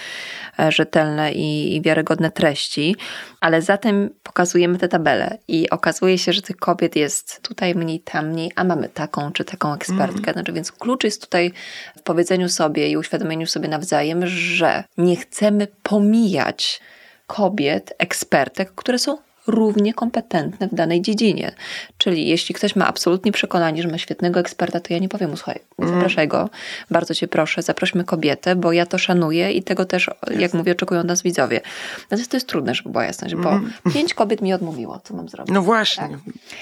e, 0.60 0.72
rzetelne 0.72 1.34
i, 1.34 1.75
i 1.75 1.81
wiarygodne 1.81 2.31
treści, 2.31 2.96
ale 3.41 3.62
zatem 3.62 4.10
pokazujemy 4.24 4.77
te 4.77 4.88
tabele 4.88 5.38
i 5.48 5.69
okazuje 5.69 6.17
się, 6.17 6.34
że 6.34 6.41
tych 6.41 6.58
kobiet 6.58 6.96
jest 6.96 7.41
tutaj 7.41 7.75
mniej, 7.75 8.00
tam 8.00 8.27
mniej, 8.27 8.51
a 8.55 8.63
mamy 8.63 8.89
taką 8.89 9.31
czy 9.31 9.46
taką 9.46 9.74
ekspertkę. 9.74 10.34
Znaczy, 10.34 10.53
więc 10.53 10.72
klucz 10.72 11.03
jest 11.03 11.22
tutaj 11.22 11.53
w 11.98 12.01
powiedzeniu 12.01 12.28
sobie 12.50 12.89
i 12.89 12.98
uświadomieniu 12.98 13.48
sobie 13.48 13.67
nawzajem, 13.67 14.27
że 14.27 14.83
nie 14.98 15.15
chcemy 15.15 15.67
pomijać 15.83 16.81
kobiet, 17.27 17.93
ekspertek, 17.98 18.71
które 18.75 19.00
są 19.00 19.17
równie 19.50 19.94
kompetentne 19.94 20.68
w 20.68 20.75
danej 20.75 21.01
dziedzinie. 21.01 21.51
Czyli 21.98 22.27
jeśli 22.27 22.56
ktoś 22.56 22.75
ma 22.75 22.88
absolutnie 22.88 23.32
przekonanie, 23.32 23.82
że 23.84 23.88
ma 23.88 23.98
świetnego 23.98 24.39
eksperta, 24.39 24.79
to 24.79 24.94
ja 24.94 25.00
nie 25.00 25.10
powiem 25.10 25.29
mu, 25.29 25.38
słuchaj, 25.38 25.60
zapraszaj 25.79 26.27
go, 26.27 26.50
bardzo 26.91 27.15
cię 27.15 27.27
proszę, 27.27 27.62
zaprośmy 27.62 28.03
kobietę, 28.03 28.56
bo 28.56 28.72
ja 28.72 28.86
to 28.86 28.98
szanuję 28.98 29.51
i 29.51 29.63
tego 29.63 29.86
też, 29.86 30.10
jak 30.38 30.53
mówię, 30.53 30.72
oczekują 30.72 31.01
od 31.01 31.08
nas 31.08 31.22
widzowie. 31.22 31.62
Natomiast 32.01 32.32
to 32.32 32.38
jest 32.38 32.48
trudne, 32.48 32.75
żeby 32.75 32.89
była 32.89 33.06
jasność, 33.06 33.36
bo 33.36 33.60
pięć 33.94 34.13
kobiet 34.13 34.41
mi 34.41 34.53
odmówiło, 34.53 35.00
co 35.03 35.13
mam 35.13 35.29
zrobić. 35.29 35.53
No 35.53 35.62
właśnie. 35.62 36.10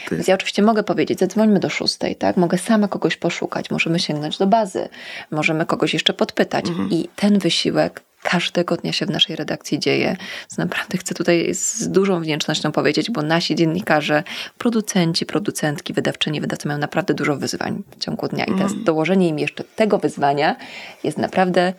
To 0.09 0.15
Więc 0.15 0.27
ja 0.27 0.35
oczywiście 0.35 0.61
mogę 0.61 0.83
powiedzieć, 0.83 1.19
zadzwońmy 1.19 1.59
do 1.59 1.69
szóstej, 1.69 2.15
tak? 2.15 2.37
Mogę 2.37 2.57
sama 2.57 2.87
kogoś 2.87 3.17
poszukać, 3.17 3.71
możemy 3.71 3.99
sięgnąć 3.99 4.37
do 4.37 4.47
bazy, 4.47 4.89
możemy 5.31 5.65
kogoś 5.65 5.93
jeszcze 5.93 6.13
podpytać. 6.13 6.65
I 6.89 7.09
ten 7.15 7.39
wysiłek 7.39 8.01
każdego 8.29 8.77
dnia 8.77 8.93
się 8.93 9.05
w 9.05 9.09
naszej 9.09 9.35
redakcji 9.35 9.79
dzieje. 9.79 10.17
Więc 10.41 10.57
naprawdę 10.57 10.97
chcę 10.97 11.15
tutaj 11.15 11.53
z 11.53 11.87
dużą 11.87 12.21
wdzięcznością 12.21 12.71
powiedzieć, 12.71 13.11
bo 13.11 13.21
nasi 13.21 13.55
dziennikarze, 13.55 14.23
producenci, 14.57 15.25
producentki, 15.25 15.93
wydawczyni, 15.93 16.41
wydawcy 16.41 16.67
mają 16.67 16.79
naprawdę 16.79 17.13
dużo 17.13 17.35
wyzwań 17.35 17.83
w 17.97 18.03
ciągu 18.03 18.27
dnia. 18.27 18.45
I 18.45 18.55
teraz 18.55 18.71
dołożenie 18.83 19.27
im 19.27 19.39
jeszcze 19.39 19.63
tego 19.63 19.97
wyzwania 19.97 20.55
jest 21.03 21.17
naprawdę 21.17 21.73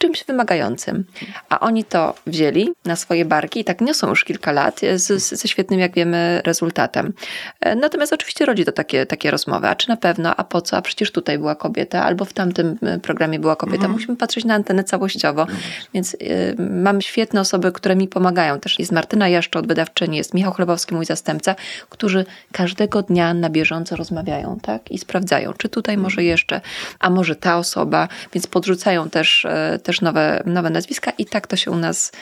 czymś 0.00 0.24
wymagającym. 0.24 1.04
A 1.48 1.60
oni 1.60 1.84
to 1.84 2.14
wzięli 2.26 2.72
na 2.84 2.96
swoje 2.96 3.24
barki 3.24 3.60
i 3.60 3.64
tak 3.64 3.80
niosą 3.80 4.08
już 4.08 4.24
kilka 4.24 4.52
lat 4.52 4.80
z, 4.94 5.22
z, 5.22 5.28
ze 5.40 5.48
świetnym, 5.48 5.80
jak 5.80 5.94
wiemy, 5.94 6.42
rezultatem. 6.44 7.12
E, 7.60 7.74
Natomiast 7.74 8.12
oczywiście 8.12 8.46
rodzi 8.46 8.64
to 8.64 8.72
takie, 8.72 9.06
takie 9.06 9.30
rozmowy. 9.30 9.68
A 9.68 9.74
czy 9.74 9.88
na 9.88 9.96
pewno, 9.96 10.36
a 10.36 10.44
po 10.44 10.60
co? 10.62 10.76
A 10.76 10.82
przecież 10.82 11.12
tutaj 11.12 11.38
była 11.38 11.54
kobieta, 11.54 12.04
albo 12.04 12.24
w 12.24 12.32
tamtym 12.32 12.78
e, 12.82 12.98
programie 12.98 13.38
była 13.38 13.56
kobieta. 13.56 13.88
Musimy 13.88 14.16
patrzeć 14.16 14.44
na 14.44 14.54
antenę 14.54 14.84
całościowo. 14.84 15.46
Więc 15.94 16.14
y, 16.14 16.56
mam 16.58 17.00
świetne 17.00 17.40
osoby, 17.40 17.72
które 17.72 17.96
mi 17.96 18.08
pomagają. 18.08 18.60
Też 18.60 18.78
jest 18.78 18.92
Martyna 18.92 19.28
Jaszczo 19.28 19.58
od 19.58 19.66
wydawczyni, 19.66 20.16
jest 20.16 20.34
Michał 20.34 20.52
Chlebowski, 20.52 20.94
mój 20.94 21.04
zastępca, 21.04 21.54
którzy 21.88 22.24
każdego 22.52 23.02
dnia 23.02 23.34
na 23.34 23.50
bieżąco 23.50 23.96
rozmawiają 23.96 24.58
tak? 24.62 24.90
i 24.90 24.98
sprawdzają, 24.98 25.52
czy 25.52 25.68
tutaj 25.68 25.96
może 25.96 26.24
jeszcze, 26.24 26.60
a 26.98 27.10
może 27.10 27.36
ta 27.36 27.58
osoba, 27.58 28.08
więc 28.32 28.46
podrzucają 28.46 29.10
też, 29.10 29.44
e, 29.44 29.78
też 29.90 30.00
nowe, 30.00 30.42
nowe 30.46 30.70
nazwiska 30.70 31.10
i 31.18 31.26
tak 31.26 31.46
to 31.46 31.56
się 31.56 31.70
u 31.70 31.76
nas, 31.76 32.12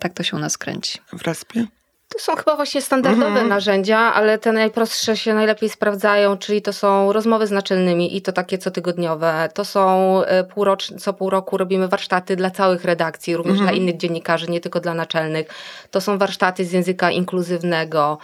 tak 0.00 0.12
to 0.14 0.22
się 0.22 0.36
u 0.36 0.40
nas 0.40 0.58
kręci. 0.58 0.98
w 1.12 1.22
Raspie? 1.26 1.66
To 2.08 2.18
są 2.18 2.36
chyba 2.36 2.56
właśnie 2.56 2.82
standardowe 2.82 3.26
Mhm. 3.26 3.48
narzędzia, 3.48 3.98
ale 3.98 4.38
te 4.38 4.52
najprostsze 4.52 5.16
się 5.16 5.34
najlepiej 5.34 5.68
sprawdzają, 5.68 6.36
czyli 6.36 6.62
to 6.62 6.72
są 6.72 7.12
rozmowy 7.12 7.46
z 7.46 7.50
naczelnymi 7.50 8.16
i 8.16 8.22
to 8.22 8.32
takie 8.32 8.58
cotygodniowe. 8.58 9.48
To 9.54 9.64
są 9.64 10.22
e, 10.24 10.44
półroczne, 10.44 10.98
co 10.98 11.12
pół 11.12 11.30
roku 11.30 11.56
robimy 11.56 11.88
warsztaty 11.88 12.36
dla 12.36 12.50
całych 12.50 12.84
redakcji, 12.84 13.36
również 13.36 13.58
Mhm. 13.58 13.68
dla 13.76 13.82
innych 13.82 13.96
dziennikarzy, 13.96 14.50
nie 14.50 14.60
tylko 14.60 14.80
dla 14.80 14.94
naczelnych. 14.94 15.46
To 15.90 16.00
są 16.00 16.18
warsztaty 16.18 16.64
z 16.64 16.72
języka 16.72 17.10
inkluzywnego. 17.10 18.18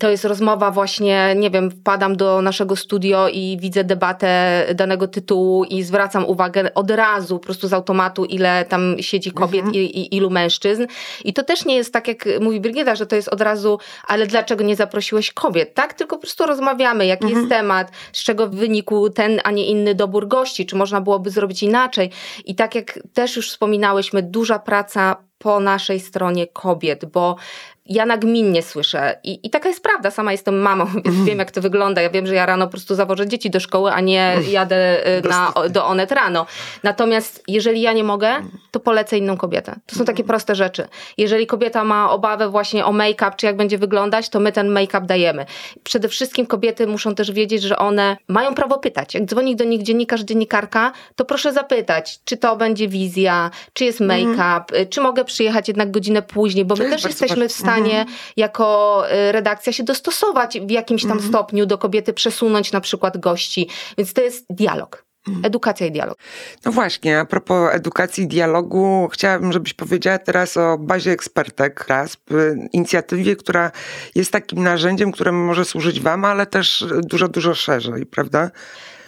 To 0.00 0.10
jest 0.10 0.24
rozmowa 0.24 0.70
właśnie, 0.70 1.34
nie 1.36 1.50
wiem, 1.50 1.70
wpadam 1.70 2.16
do 2.16 2.42
naszego 2.42 2.76
studio 2.76 3.28
i 3.28 3.56
widzę 3.60 3.84
debatę 3.84 4.64
danego 4.74 5.08
tytułu 5.08 5.64
i 5.64 5.82
zwracam 5.82 6.24
uwagę 6.24 6.74
od 6.74 6.90
razu, 6.90 7.38
po 7.38 7.44
prostu 7.44 7.68
z 7.68 7.72
automatu, 7.72 8.24
ile 8.24 8.64
tam 8.64 8.96
siedzi 9.00 9.32
kobiet 9.32 9.66
i, 9.72 9.78
i 9.78 10.16
ilu 10.16 10.30
mężczyzn. 10.30 10.86
I 11.24 11.32
to 11.32 11.42
też 11.42 11.64
nie 11.64 11.76
jest 11.76 11.92
tak, 11.92 12.08
jak 12.08 12.24
mówi 12.40 12.60
Brygida, 12.60 12.94
że 12.94 13.06
to 13.06 13.16
jest 13.16 13.28
od 13.28 13.40
razu, 13.40 13.78
ale 14.06 14.26
dlaczego 14.26 14.64
nie 14.64 14.76
zaprosiłeś 14.76 15.32
kobiet, 15.32 15.74
tak? 15.74 15.94
Tylko 15.94 16.16
po 16.16 16.22
prostu 16.22 16.46
rozmawiamy, 16.46 17.06
jaki 17.06 17.28
jest 17.28 17.48
temat, 17.48 17.90
z 18.12 18.24
czego 18.24 18.48
wynikł 18.48 19.08
ten, 19.08 19.40
a 19.44 19.50
nie 19.50 19.66
inny 19.66 19.94
dobór 19.94 20.28
gości, 20.28 20.66
czy 20.66 20.76
można 20.76 21.00
byłoby 21.00 21.30
zrobić 21.30 21.62
inaczej. 21.62 22.10
I 22.44 22.54
tak 22.54 22.74
jak 22.74 22.98
też 23.14 23.36
już 23.36 23.50
wspominałyśmy, 23.50 24.22
duża 24.22 24.58
praca 24.58 25.16
po 25.38 25.60
naszej 25.60 26.00
stronie 26.00 26.46
kobiet, 26.46 27.04
bo 27.04 27.36
ja 27.86 28.06
nagminnie 28.06 28.62
słyszę 28.62 29.18
i, 29.24 29.46
i 29.46 29.50
taka 29.50 29.68
jest 29.68 29.82
prawda, 29.82 30.10
sama 30.10 30.32
jestem 30.32 30.60
mamą, 30.60 30.86
więc 31.04 31.24
wiem 31.24 31.38
jak 31.38 31.50
to 31.50 31.60
wygląda. 31.60 32.02
Ja 32.02 32.10
wiem, 32.10 32.26
że 32.26 32.34
ja 32.34 32.46
rano 32.46 32.66
po 32.66 32.70
prostu 32.70 32.94
zawożę 32.94 33.28
dzieci 33.28 33.50
do 33.50 33.60
szkoły, 33.60 33.92
a 33.92 34.00
nie 34.00 34.36
jadę 34.50 35.06
y, 35.18 35.28
na, 35.28 35.52
do 35.70 35.86
Onet 35.86 36.12
rano. 36.12 36.46
Natomiast 36.82 37.44
jeżeli 37.48 37.80
ja 37.80 37.92
nie 37.92 38.04
mogę, 38.04 38.34
to 38.70 38.80
polecę 38.80 39.18
inną 39.18 39.36
kobietę. 39.36 39.74
To 39.86 39.96
są 39.96 40.04
takie 40.04 40.24
proste 40.24 40.54
rzeczy. 40.54 40.88
Jeżeli 41.18 41.46
kobieta 41.46 41.84
ma 41.84 42.10
obawę 42.10 42.48
właśnie 42.48 42.84
o 42.86 42.92
make-up, 42.92 43.32
czy 43.36 43.46
jak 43.46 43.56
będzie 43.56 43.78
wyglądać, 43.78 44.28
to 44.28 44.40
my 44.40 44.52
ten 44.52 44.68
make-up 44.68 45.06
dajemy. 45.06 45.46
Przede 45.82 46.08
wszystkim 46.08 46.46
kobiety 46.46 46.86
muszą 46.86 47.14
też 47.14 47.32
wiedzieć, 47.32 47.62
że 47.62 47.78
one 47.78 48.16
mają 48.28 48.54
prawo 48.54 48.78
pytać. 48.78 49.14
Jak 49.14 49.24
dzwoni 49.24 49.56
do 49.56 49.64
nich 49.64 49.82
dziennikarz, 49.82 50.20
dziennikarka, 50.20 50.92
to 51.16 51.24
proszę 51.24 51.52
zapytać, 51.52 52.20
czy 52.24 52.36
to 52.36 52.56
będzie 52.56 52.88
wizja, 52.88 53.50
czy 53.72 53.84
jest 53.84 54.00
make-up, 54.00 54.80
y, 54.80 54.86
czy 54.86 55.00
mogę 55.00 55.24
przyjechać 55.24 55.68
jednak 55.68 55.90
godzinę 55.90 56.22
później, 56.22 56.64
bo 56.64 56.74
my 56.76 56.90
też 56.90 57.04
jesteśmy 57.04 57.48
w 57.48 57.52
ważne. 57.72 57.81
Stanie 57.82 58.06
jako 58.36 59.04
y, 59.28 59.32
redakcja 59.32 59.72
się 59.72 59.82
dostosować 59.82 60.60
w 60.60 60.70
jakimś 60.70 61.06
tam 61.06 61.20
stopniu 61.20 61.66
do 61.66 61.78
kobiety, 61.78 62.12
przesunąć 62.12 62.72
na 62.72 62.80
przykład 62.80 63.18
gości. 63.18 63.68
Więc 63.98 64.12
to 64.12 64.20
jest 64.20 64.46
dialog. 64.50 65.04
Edukacja 65.42 65.86
i 65.86 65.92
dialog. 65.92 66.18
No 66.64 66.72
właśnie, 66.72 67.18
a 67.18 67.24
propos 67.24 67.74
edukacji 67.74 68.24
i 68.24 68.26
dialogu, 68.26 69.08
chciałabym, 69.12 69.52
żebyś 69.52 69.74
powiedziała 69.74 70.18
teraz 70.18 70.56
o 70.56 70.78
bazie 70.78 71.10
ekspertek 71.10 71.88
RASP, 71.88 72.32
y, 72.32 72.68
inicjatywie, 72.72 73.36
która 73.36 73.70
jest 74.14 74.32
takim 74.32 74.62
narzędziem, 74.62 75.12
które 75.12 75.32
może 75.32 75.64
służyć 75.64 76.00
Wam, 76.00 76.24
ale 76.24 76.46
też 76.46 76.84
dużo, 77.02 77.28
dużo 77.28 77.54
szerzej, 77.54 78.06
prawda? 78.06 78.50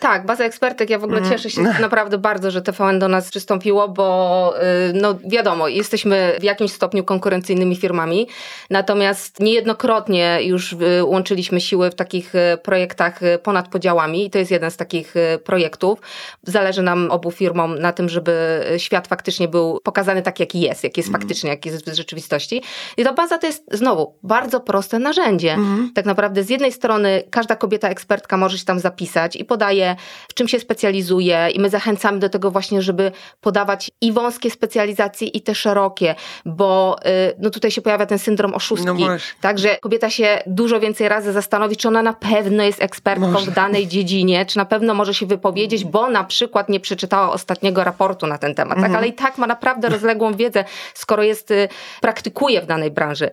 Tak, 0.01 0.27
baza 0.27 0.45
ekspertek, 0.45 0.91
ja 0.91 0.99
w 0.99 1.05
ogóle 1.05 1.23
cieszę 1.31 1.51
się 1.51 1.63
naprawdę 1.63 2.19
bardzo, 2.19 2.51
że 2.51 2.63
TVN 2.63 2.99
do 2.99 3.09
nas 3.09 3.31
przystąpiło, 3.31 3.89
bo 3.89 4.55
y, 4.91 4.93
no 4.93 5.19
wiadomo, 5.25 5.69
jesteśmy 5.69 6.37
w 6.41 6.43
jakimś 6.43 6.73
stopniu 6.73 7.05
konkurencyjnymi 7.05 7.77
firmami, 7.77 8.29
natomiast 8.71 9.41
niejednokrotnie 9.41 10.39
już 10.43 10.73
y, 10.73 11.05
łączyliśmy 11.05 11.61
siły 11.61 11.91
w 11.91 11.95
takich 11.95 12.35
y, 12.35 12.59
projektach 12.63 13.21
ponad 13.43 13.69
podziałami 13.69 14.27
i 14.27 14.31
to 14.31 14.39
jest 14.39 14.51
jeden 14.51 14.71
z 14.71 14.77
takich 14.77 15.15
projektów. 15.45 15.99
Zależy 16.43 16.83
nam 16.83 17.11
obu 17.11 17.31
firmom 17.31 17.79
na 17.79 17.93
tym, 17.93 18.09
żeby 18.09 18.65
świat 18.79 19.09
faktycznie 19.09 19.49
był 19.49 19.81
pokazany 19.83 20.23
tak, 20.23 20.41
jaki 20.41 20.61
jest, 20.61 20.85
jaki 20.85 21.01
jest 21.01 21.13
faktycznie, 21.13 21.51
jaki 21.51 21.69
jest 21.69 21.91
w 21.91 21.95
rzeczywistości. 21.95 22.63
I 22.97 23.05
ta 23.05 23.13
baza 23.13 23.39
to 23.39 23.47
jest 23.47 23.65
znowu 23.73 24.15
bardzo 24.23 24.61
proste 24.61 24.99
narzędzie. 24.99 25.57
Tak 25.95 26.05
naprawdę 26.05 26.43
z 26.45 26.51
jednej 26.51 26.73
strony 26.73 27.23
każda 27.31 27.57
kobieta 27.57 27.89
ekspertka 27.89 28.37
może 28.37 28.59
się 28.59 28.65
tam 28.65 28.79
zapisać 28.79 29.37
i 29.37 29.45
podaje, 29.45 29.94
w 30.29 30.35
czym 30.35 30.49
się 30.49 30.61
specjalizuje 30.61 31.49
i 31.55 31.61
my 31.61 31.71
zachęcamy 31.71 32.19
do 32.19 32.29
tego 32.29 32.51
właśnie, 32.51 32.83
żeby 32.83 33.13
podawać 33.41 33.91
i 34.01 34.13
wąskie 34.13 34.51
specjalizacje 34.51 35.29
i 35.29 35.41
te 35.41 35.55
szerokie, 35.55 36.15
bo 36.45 36.97
y, 37.07 37.35
no 37.39 37.51
tutaj 37.51 37.71
się 37.71 37.83
pojawia 37.83 38.07
ten 38.07 38.19
syndrom 38.19 38.51
No 38.51 38.57
oszustki, 38.57 39.05
właśnie. 39.05 39.39
tak, 39.41 39.59
że 39.59 39.77
kobieta 39.77 40.11
się 40.11 40.43
dużo 40.47 40.81
więcej 40.81 41.09
razy 41.09 41.33
zastanowi, 41.33 41.77
czy 41.77 41.89
ona 41.89 42.03
na 42.03 42.13
pewno 42.13 42.63
jest 42.63 42.83
ekspertką 42.83 43.31
Może. 43.31 43.51
w 43.51 43.55
danej 43.55 43.89
dziedzinie, 43.89 44.47
czy 44.47 44.57
na 44.57 44.65
pewno 44.65 44.95
może 44.95 45.15
się 45.15 45.27
wypowiedzieć, 45.27 45.85
bo 45.85 46.11
na 46.11 46.25
przykład 46.25 46.69
nie 46.69 46.81
przeczytała 46.81 47.33
ostatniego 47.33 47.85
raportu 47.85 48.27
na 48.27 48.39
ten 48.39 48.55
temat, 48.55 48.81
tak, 48.81 48.95
ale 48.95 49.09
i 49.09 49.13
tak 49.13 49.39
ma 49.39 49.47
naprawdę 49.47 49.89
rozległą 49.89 50.35
wiedzę, 50.35 50.65
skoro 50.95 51.23
jest, 51.23 51.51
y, 51.51 51.69
praktykuje 52.01 52.63
w 52.63 52.67
danej 52.67 52.91
branży. 52.91 53.31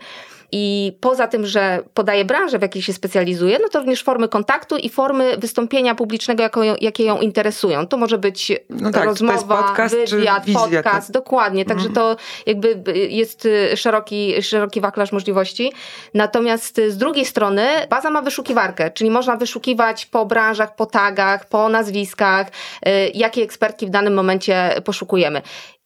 I 0.52 0.98
poza 1.00 1.28
tym, 1.28 1.46
że 1.46 1.84
podaje 1.94 2.26
branżę, 2.26 2.60
w 2.60 2.62
jakiej 2.62 2.82
się 2.82 2.94
specjalizuje, 2.94 3.60
no 3.62 3.70
to 3.70 3.80
również 3.80 4.04
formy 4.04 4.28
kontaktu 4.28 4.78
i 4.78 4.90
formy 4.90 5.38
wystąpienia 5.38 5.96
publicznego, 5.96 6.44
jakie 6.82 7.04
ją 7.04 7.20
interesują. 7.20 7.88
To 7.88 7.98
może 7.98 8.18
być 8.18 8.52
No 8.70 8.92
tak, 8.92 9.06
rozmowa, 9.06 9.64
podcast, 9.64 9.96
wywiad, 10.12 10.44
podcast, 10.54 11.12
dokładnie. 11.12 11.66
Także 11.66 11.90
to 11.90 12.16
jakby 12.46 12.84
jest 13.10 13.46
y, 13.46 13.78
szeroki, 13.78 14.44
szeroki 14.44 14.82
wachlarz 14.82 15.12
możliwości. 15.12 15.72
Natomiast 16.14 16.80
y, 16.80 16.92
z 16.92 16.98
drugiej 16.98 17.26
strony 17.26 17.68
baza 17.90 18.10
ma 18.10 18.22
wyszukiwarkę, 18.22 18.92
czyli 18.92 19.10
można 19.10 19.38
wyszukiwać 19.38 20.06
po 20.06 20.26
branżach, 20.26 20.76
po 20.76 20.86
tagach, 20.86 21.46
po 21.46 21.70
nazwiskach, 21.70 22.48
y, 22.48 23.12
jakie 23.14 23.44
ekspertki 23.44 23.88
w 23.88 23.90
danym 23.90 24.14
momencie 24.14 24.82
poszukujemy. 24.86 25.42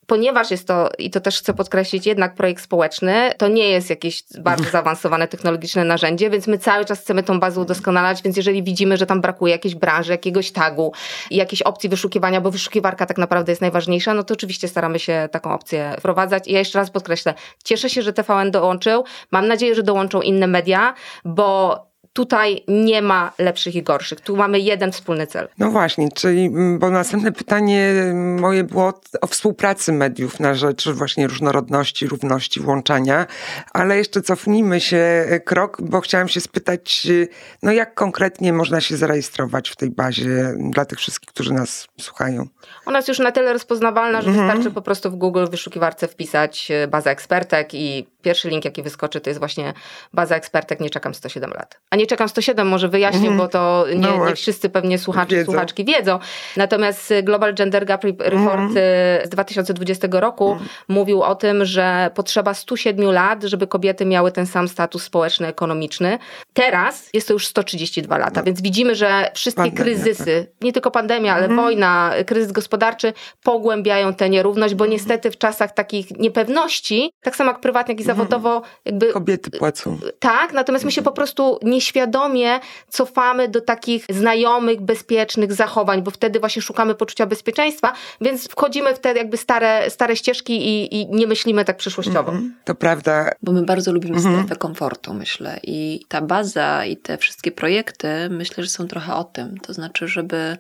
Ponieważ 0.08 0.52
jest 0.52 0.68
to, 0.68 0.90
i 0.98 1.10
to 1.10 1.22
też 1.22 1.40
chcę 1.40 1.54
podkreślić, 1.54 2.06
jednak 2.06 2.36
projekt 2.36 2.64
społeczny, 2.64 3.32
to 3.38 3.48
nie 3.48 3.70
jest 3.70 3.90
jakieś 3.90 4.24
bardzo 4.40 4.64
zaawansowane 4.72 5.28
technologiczne 5.28 5.84
narzędzie, 5.84 6.30
więc 6.30 6.48
my 6.48 6.58
cały 6.58 6.86
czas 6.86 7.00
chcemy 7.00 7.24
tą 7.24 7.40
bazę 7.40 7.62
udoskonalać, 7.62 8.24
więc 8.24 8.38
jeżeli 8.38 8.64
widzimy, 8.64 8.98
że 8.98 9.06
tam 9.06 9.22
brakuje 9.22 9.52
jakiejś 9.52 9.76
branży, 9.76 10.12
jakiegoś 10.12 10.52
tagu, 10.52 10.94
jakiejś 11.32 11.62
opcji 11.62 11.90
wyszukiwania, 11.90 12.42
bo 12.42 12.52
wyszukiwarka 12.52 13.06
tak 13.06 13.18
naprawdę 13.18 13.52
jest 13.52 13.62
najważniejsza, 13.62 14.14
no 14.14 14.24
to 14.24 14.34
oczywiście 14.34 14.68
staramy 14.68 15.00
się 15.00 15.30
taką 15.32 15.54
opcję 15.54 15.96
wprowadzać. 16.00 16.48
I 16.48 16.54
ja 16.54 16.60
jeszcze 16.60 16.80
raz 16.80 16.92
podkreślę, 16.92 17.34
cieszę 17.64 17.90
się, 17.90 18.02
że 18.02 18.14
TVN 18.14 18.52
dołączył, 18.52 19.04
mam 19.32 19.48
nadzieję, 19.48 19.76
że 19.76 19.84
dołączą 19.84 20.22
inne 20.22 20.48
media, 20.48 20.94
bo 21.26 21.80
tutaj 22.16 22.64
nie 22.68 23.02
ma 23.02 23.32
lepszych 23.40 23.76
i 23.76 23.84
gorszych. 23.84 24.22
Tu 24.22 24.36
mamy 24.36 24.60
jeden 24.60 24.92
wspólny 24.92 25.28
cel. 25.28 25.48
No 25.58 25.72
właśnie, 25.72 26.10
czyli, 26.12 26.52
bo 26.80 26.90
następne 26.90 27.32
pytanie 27.32 27.94
moje 28.14 28.64
było 28.64 28.94
o 29.22 29.28
współpracy 29.28 29.92
mediów 29.92 30.40
na 30.40 30.54
rzecz 30.54 30.90
właśnie 30.90 31.28
różnorodności, 31.28 32.08
równości, 32.08 32.60
włączania, 32.60 33.26
ale 33.74 33.98
jeszcze 33.98 34.22
cofnijmy 34.22 34.82
się 34.82 34.98
e, 34.98 35.40
krok, 35.40 35.82
bo 35.82 36.02
chciałam 36.02 36.28
się 36.28 36.42
spytać, 36.42 37.08
y, 37.10 37.28
no 37.64 37.72
jak 37.72 37.94
konkretnie 37.94 38.54
można 38.54 38.82
się 38.82 38.98
zarejestrować 38.98 39.70
w 39.70 39.76
tej 39.76 39.90
bazie 39.90 40.54
dla 40.70 40.86
tych 40.86 41.00
wszystkich, 41.00 41.30
którzy 41.30 41.54
nas 41.54 41.88
słuchają? 42.02 42.48
Ona 42.86 42.98
jest 42.98 43.08
już 43.08 43.20
na 43.20 43.32
tyle 43.32 43.54
rozpoznawalna, 43.54 44.22
że 44.22 44.32
wystarczy 44.32 44.72
po 44.72 44.82
prostu 44.82 45.12
w 45.12 45.16
Google 45.16 45.46
wyszukiwarce 45.52 46.08
wpisać 46.08 46.72
e, 46.72 46.88
baza 46.88 47.12
ekspertek 47.12 47.74
i 47.74 48.08
pierwszy 48.26 48.50
link, 48.50 48.66
jaki 48.66 48.84
wyskoczy, 48.84 49.22
to 49.22 49.30
jest 49.30 49.40
właśnie 49.40 49.74
baza 50.14 50.36
ekspertek 50.36 50.80
Nie 50.80 50.90
czekam 50.90 51.14
107 51.14 51.52
lat. 51.52 51.80
A 51.90 51.96
Nie 51.96 52.08
czekam 52.08 52.30
107 52.30 52.68
może 52.68 52.90
wyjaśnię, 52.90 53.32
bo 53.32 53.48
to 53.48 53.86
nie, 53.90 53.96
No 53.96 54.28
nie 54.30 54.36
wszyscy 54.36 54.70
pewnie 54.70 55.00
słuchacze, 55.00 55.36
Wiedzą. 55.36 55.52
słuchaczki 55.52 55.86
wiedzą. 55.86 56.20
Natomiast 56.58 57.12
e, 57.12 57.24
Global 57.24 57.54
Gender 57.54 57.86
Gap 57.86 58.04
Re- 58.06 58.14
Report 58.20 58.62
e, 58.76 59.22
z 59.26 59.30
2020 59.30 60.08
roku 60.12 60.58
mówił 60.88 61.22
o 61.24 61.36
tym, 61.36 61.66
że 61.66 62.12
potrzeba 62.16 62.54
107 62.54 63.12
lat, 63.12 63.44
żeby 63.44 63.68
kobiety 63.68 64.06
miały 64.06 64.32
ten 64.32 64.46
sam 64.46 64.68
status 64.68 65.04
społeczno-ekonomiczny. 65.04 66.18
Teraz 66.54 67.10
jest 67.14 67.28
to 67.28 67.34
już 67.34 67.48
132 67.48 68.18
lata, 68.18 68.44
więc 68.44 68.62
widzimy, 68.62 68.96
że 68.96 69.32
wszystkie 69.34 69.64
Pandemia, 69.64 69.84
kryzysy, 69.84 70.48
nie 70.62 70.74
tylko 70.74 70.92
pandemia, 70.92 71.34
ale 71.34 71.48
wojna, 71.48 72.12
kryzys 72.26 72.52
gospodarczy 72.52 73.14
pogłębiają 73.44 74.14
tę 74.14 74.30
nierówność, 74.30 74.76
bo 74.76 74.86
niestety 74.86 75.32
w 75.32 75.38
czasach 75.38 75.74
takich 75.74 76.12
niepewności, 76.20 77.12
tak 77.24 77.36
samo 77.36 77.52
jak 77.52 77.60
prywatnie, 77.62 77.94
jak 77.94 78.02
i 78.02 78.04
zawodowo, 78.16 78.62
jakby 78.86 79.14
Kobiety 79.14 79.52
płacą. 79.52 79.98
tak, 80.20 80.54
natomiast 80.54 80.86
my 80.86 80.92
się 80.92 81.02
po 81.02 81.12
prostu 81.12 81.60
nieświadomie 81.64 82.60
cofamy 82.90 83.48
do 83.48 83.62
takich 83.62 84.06
znajomych, 84.10 84.82
bezpiecznych 84.82 85.54
zachowań, 85.54 86.02
bo 86.04 86.12
wtedy 86.12 86.40
właśnie 86.40 86.62
szukamy 86.62 86.96
poczucia 86.96 87.26
bezpieczeństwa, 87.26 87.94
więc 88.22 88.48
wchodzimy 88.48 88.96
w 88.96 89.00
te 89.00 89.14
jakby 89.14 89.38
stare, 89.38 89.90
stare 89.90 90.16
ścieżki 90.16 90.68
i, 90.68 90.96
i 91.02 91.08
nie 91.08 91.28
myślimy 91.28 91.66
tak 91.66 91.78
przyszłościowo. 91.78 92.34
To 92.66 92.76
prawda. 92.76 93.32
Bo 93.42 93.52
my 93.52 93.64
bardzo 93.66 93.92
lubimy 93.94 94.16
Mhm. 94.16 94.36
strefę 94.36 94.56
komfortu, 94.56 95.14
myślę. 95.14 95.60
I 95.64 96.06
ta 96.08 96.22
baza 96.22 96.86
i 96.86 96.98
te 96.98 97.18
wszystkie 97.18 97.52
projekty, 97.52 98.08
myślę, 98.30 98.64
że 98.64 98.70
są 98.70 98.88
trochę 98.88 99.16
o 99.16 99.24
tym. 99.24 99.58
To 99.58 99.74
znaczy, 99.74 100.08
żeby 100.08 100.58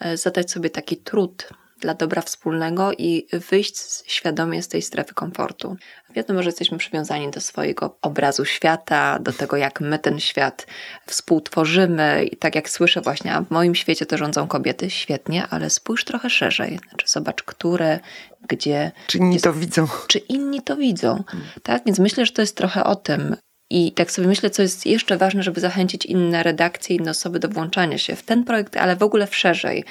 e, 0.00 0.16
zadać 0.16 0.50
sobie 0.50 0.70
taki 0.70 0.96
trud 0.96 1.48
dla 1.80 1.94
dobra 1.94 2.22
wspólnego 2.22 2.92
i 2.98 3.26
wyjść 3.50 3.76
świadomie 4.06 4.62
z 4.62 4.68
tej 4.68 4.82
strefy 4.82 5.14
komfortu. 5.14 5.76
Wiadomo, 6.10 6.42
że 6.42 6.48
jesteśmy 6.48 6.78
przywiązani 6.78 7.30
do 7.30 7.40
swojego 7.40 7.98
obrazu 8.02 8.44
świata, 8.44 9.18
do 9.18 9.32
tego, 9.32 9.56
jak 9.56 9.80
my 9.80 9.98
ten 9.98 10.20
świat 10.20 10.66
współtworzymy. 11.06 12.24
I 12.24 12.36
tak 12.36 12.54
jak 12.54 12.70
słyszę 12.70 13.00
właśnie, 13.00 13.34
a 13.34 13.40
w 13.42 13.50
moim 13.50 13.74
świecie 13.74 14.06
to 14.06 14.18
rządzą 14.18 14.46
kobiety, 14.46 14.90
świetnie, 14.90 15.46
ale 15.50 15.70
spójrz 15.70 16.04
trochę 16.04 16.30
szerzej. 16.30 16.78
Znaczy, 16.88 17.08
zobacz, 17.08 17.42
które, 17.42 18.00
gdzie, 18.48 18.92
Czy 19.06 19.18
inni 19.18 19.40
to 19.40 19.52
widzą? 19.52 19.86
czy 20.06 20.18
inni 20.18 20.62
to 20.62 20.76
widzą. 20.76 21.24
Tak, 21.62 21.82
więc 21.86 21.98
myślę, 21.98 22.26
że 22.26 22.32
to 22.32 22.42
jest 22.42 22.56
trochę 22.56 22.84
o 22.84 22.96
tym. 22.96 23.36
I 23.70 23.92
tak 23.92 24.10
sobie 24.10 24.28
myślę, 24.28 24.50
co 24.50 24.62
jest 24.62 24.86
jeszcze 24.86 25.16
ważne, 25.16 25.42
żeby 25.42 25.60
zachęcić 25.60 26.06
inne 26.06 26.42
redakcje, 26.42 26.96
inne 26.96 27.10
osoby 27.10 27.38
do 27.38 27.48
włączania 27.48 27.98
się 27.98 28.16
w 28.16 28.22
ten 28.22 28.44
projekt, 28.44 28.76
ale 28.76 28.96
w 28.96 29.02
ogóle 29.02 29.26
w 29.26 29.36
szerzej, 29.36 29.84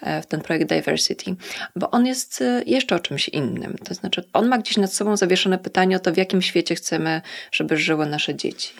e, 0.00 0.22
w 0.22 0.26
ten 0.26 0.40
projekt 0.40 0.68
Diversity, 0.68 1.34
bo 1.76 1.90
on 1.90 2.06
jest 2.06 2.42
e, 2.42 2.62
jeszcze 2.66 2.96
o 2.96 2.98
czymś 2.98 3.28
innym. 3.28 3.76
To 3.84 3.94
znaczy, 3.94 4.24
on 4.32 4.48
ma 4.48 4.58
gdzieś 4.58 4.76
nad 4.76 4.94
sobą 4.94 5.16
zawieszone 5.16 5.58
pytanie 5.58 5.96
o 5.96 5.98
to, 5.98 6.12
w 6.12 6.16
jakim 6.16 6.42
świecie 6.42 6.74
chcemy, 6.74 7.20
żeby 7.52 7.76
żyły 7.76 8.06
nasze 8.06 8.34
dzieci. 8.34 8.72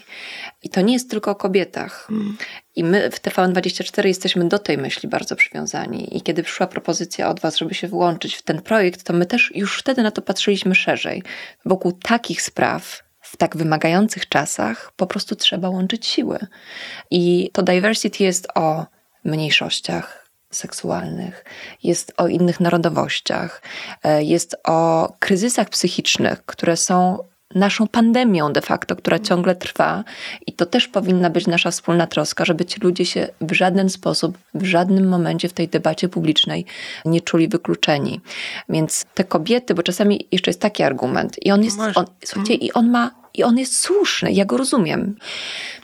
I 0.62 0.68
to 0.68 0.80
nie 0.80 0.92
jest 0.92 1.10
tylko 1.10 1.30
o 1.30 1.34
kobietach. 1.34 2.08
I 2.76 2.84
my 2.84 3.10
w 3.10 3.20
TVN24 3.20 4.06
jesteśmy 4.06 4.48
do 4.48 4.58
tej 4.58 4.78
myśli 4.78 5.08
bardzo 5.08 5.36
przywiązani. 5.36 6.16
I 6.16 6.22
kiedy 6.22 6.42
przyszła 6.42 6.66
propozycja 6.66 7.28
od 7.28 7.40
Was, 7.40 7.56
żeby 7.56 7.74
się 7.74 7.88
włączyć 7.88 8.34
w 8.34 8.42
ten 8.42 8.62
projekt, 8.62 9.02
to 9.02 9.12
my 9.12 9.26
też 9.26 9.52
już 9.54 9.78
wtedy 9.78 10.02
na 10.02 10.10
to 10.10 10.22
patrzyliśmy 10.22 10.74
szerzej. 10.74 11.22
Wokół 11.64 11.92
takich 11.92 12.42
spraw, 12.42 13.02
w 13.32 13.36
tak 13.36 13.56
wymagających 13.56 14.28
czasach, 14.28 14.92
po 14.96 15.06
prostu 15.06 15.36
trzeba 15.36 15.68
łączyć 15.68 16.06
siły. 16.06 16.38
I 17.10 17.50
to 17.52 17.62
diversity 17.62 18.24
jest 18.24 18.48
o 18.54 18.86
mniejszościach 19.24 20.28
seksualnych, 20.50 21.44
jest 21.82 22.12
o 22.16 22.28
innych 22.28 22.60
narodowościach, 22.60 23.62
e, 24.02 24.24
jest 24.24 24.56
o 24.64 25.12
kryzysach 25.18 25.68
psychicznych, 25.68 26.44
które 26.46 26.76
są 26.76 27.18
naszą 27.54 27.88
pandemią 27.88 28.52
de 28.52 28.60
facto, 28.60 28.96
która 28.96 29.18
ciągle 29.18 29.54
trwa 29.54 30.04
i 30.46 30.52
to 30.52 30.66
też 30.66 30.88
powinna 30.88 31.30
być 31.30 31.46
nasza 31.46 31.70
wspólna 31.70 32.06
troska, 32.06 32.44
żeby 32.44 32.64
ci 32.64 32.80
ludzie 32.80 33.06
się 33.06 33.28
w 33.40 33.52
żaden 33.52 33.90
sposób, 33.90 34.38
w 34.54 34.64
żadnym 34.64 35.08
momencie 35.08 35.48
w 35.48 35.52
tej 35.52 35.68
debacie 35.68 36.08
publicznej 36.08 36.64
nie 37.04 37.20
czuli 37.20 37.48
wykluczeni. 37.48 38.20
Więc 38.68 39.04
te 39.14 39.24
kobiety, 39.24 39.74
bo 39.74 39.82
czasami 39.82 40.28
jeszcze 40.32 40.50
jest 40.50 40.60
taki 40.60 40.82
argument 40.82 41.46
i 41.46 41.50
on 41.50 41.64
jest, 41.64 41.78
on, 41.94 42.04
słuchajcie, 42.24 42.54
i 42.54 42.72
on 42.72 42.90
ma 42.90 43.21
i 43.34 43.42
on 43.42 43.58
jest 43.58 43.78
słuszny, 43.78 44.32
ja 44.32 44.44
go 44.44 44.56
rozumiem. 44.56 45.16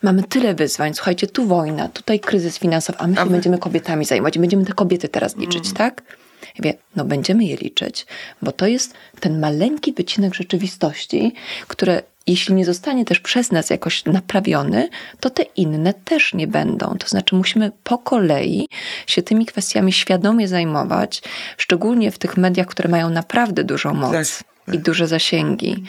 Mamy 0.02 0.22
tyle 0.22 0.54
wyzwań, 0.54 0.94
słuchajcie, 0.94 1.26
tu 1.26 1.46
wojna, 1.46 1.88
tutaj 1.88 2.20
kryzys 2.20 2.58
finansowy, 2.58 2.98
a 2.98 3.06
my 3.06 3.16
się 3.16 3.26
będziemy 3.26 3.58
kobietami 3.58 4.04
zajmować 4.04 4.36
i 4.36 4.38
będziemy 4.40 4.64
te 4.64 4.72
kobiety 4.72 5.08
teraz 5.08 5.36
liczyć, 5.36 5.64
Mm. 5.64 5.76
tak? 5.76 6.02
Ja 6.42 6.48
mówię, 6.58 6.74
no 6.96 7.04
będziemy 7.04 7.44
je 7.44 7.56
liczyć, 7.56 8.06
bo 8.42 8.52
to 8.52 8.66
jest 8.66 8.94
ten 9.20 9.40
maleńki 9.40 9.92
wycinek 9.92 10.34
rzeczywistości, 10.34 11.32
które 11.68 12.02
jeśli 12.26 12.54
nie 12.54 12.64
zostanie 12.64 13.04
też 13.04 13.20
przez 13.20 13.52
nas 13.52 13.70
jakoś 13.70 14.04
naprawiony, 14.04 14.88
to 15.20 15.30
te 15.30 15.42
inne 15.42 15.94
też 15.94 16.34
nie 16.34 16.46
będą. 16.46 16.96
To 16.98 17.08
znaczy 17.08 17.34
musimy 17.34 17.72
po 17.84 17.98
kolei 17.98 18.68
się 19.06 19.22
tymi 19.22 19.46
kwestiami 19.46 19.92
świadomie 19.92 20.48
zajmować, 20.48 21.22
szczególnie 21.56 22.10
w 22.10 22.18
tych 22.18 22.36
mediach, 22.36 22.66
które 22.66 22.88
mają 22.88 23.10
naprawdę 23.10 23.64
dużą 23.64 23.94
moc. 23.94 24.12
Tak. 24.12 24.26
I 24.72 24.78
duże 24.78 25.06
zasięgi. 25.06 25.82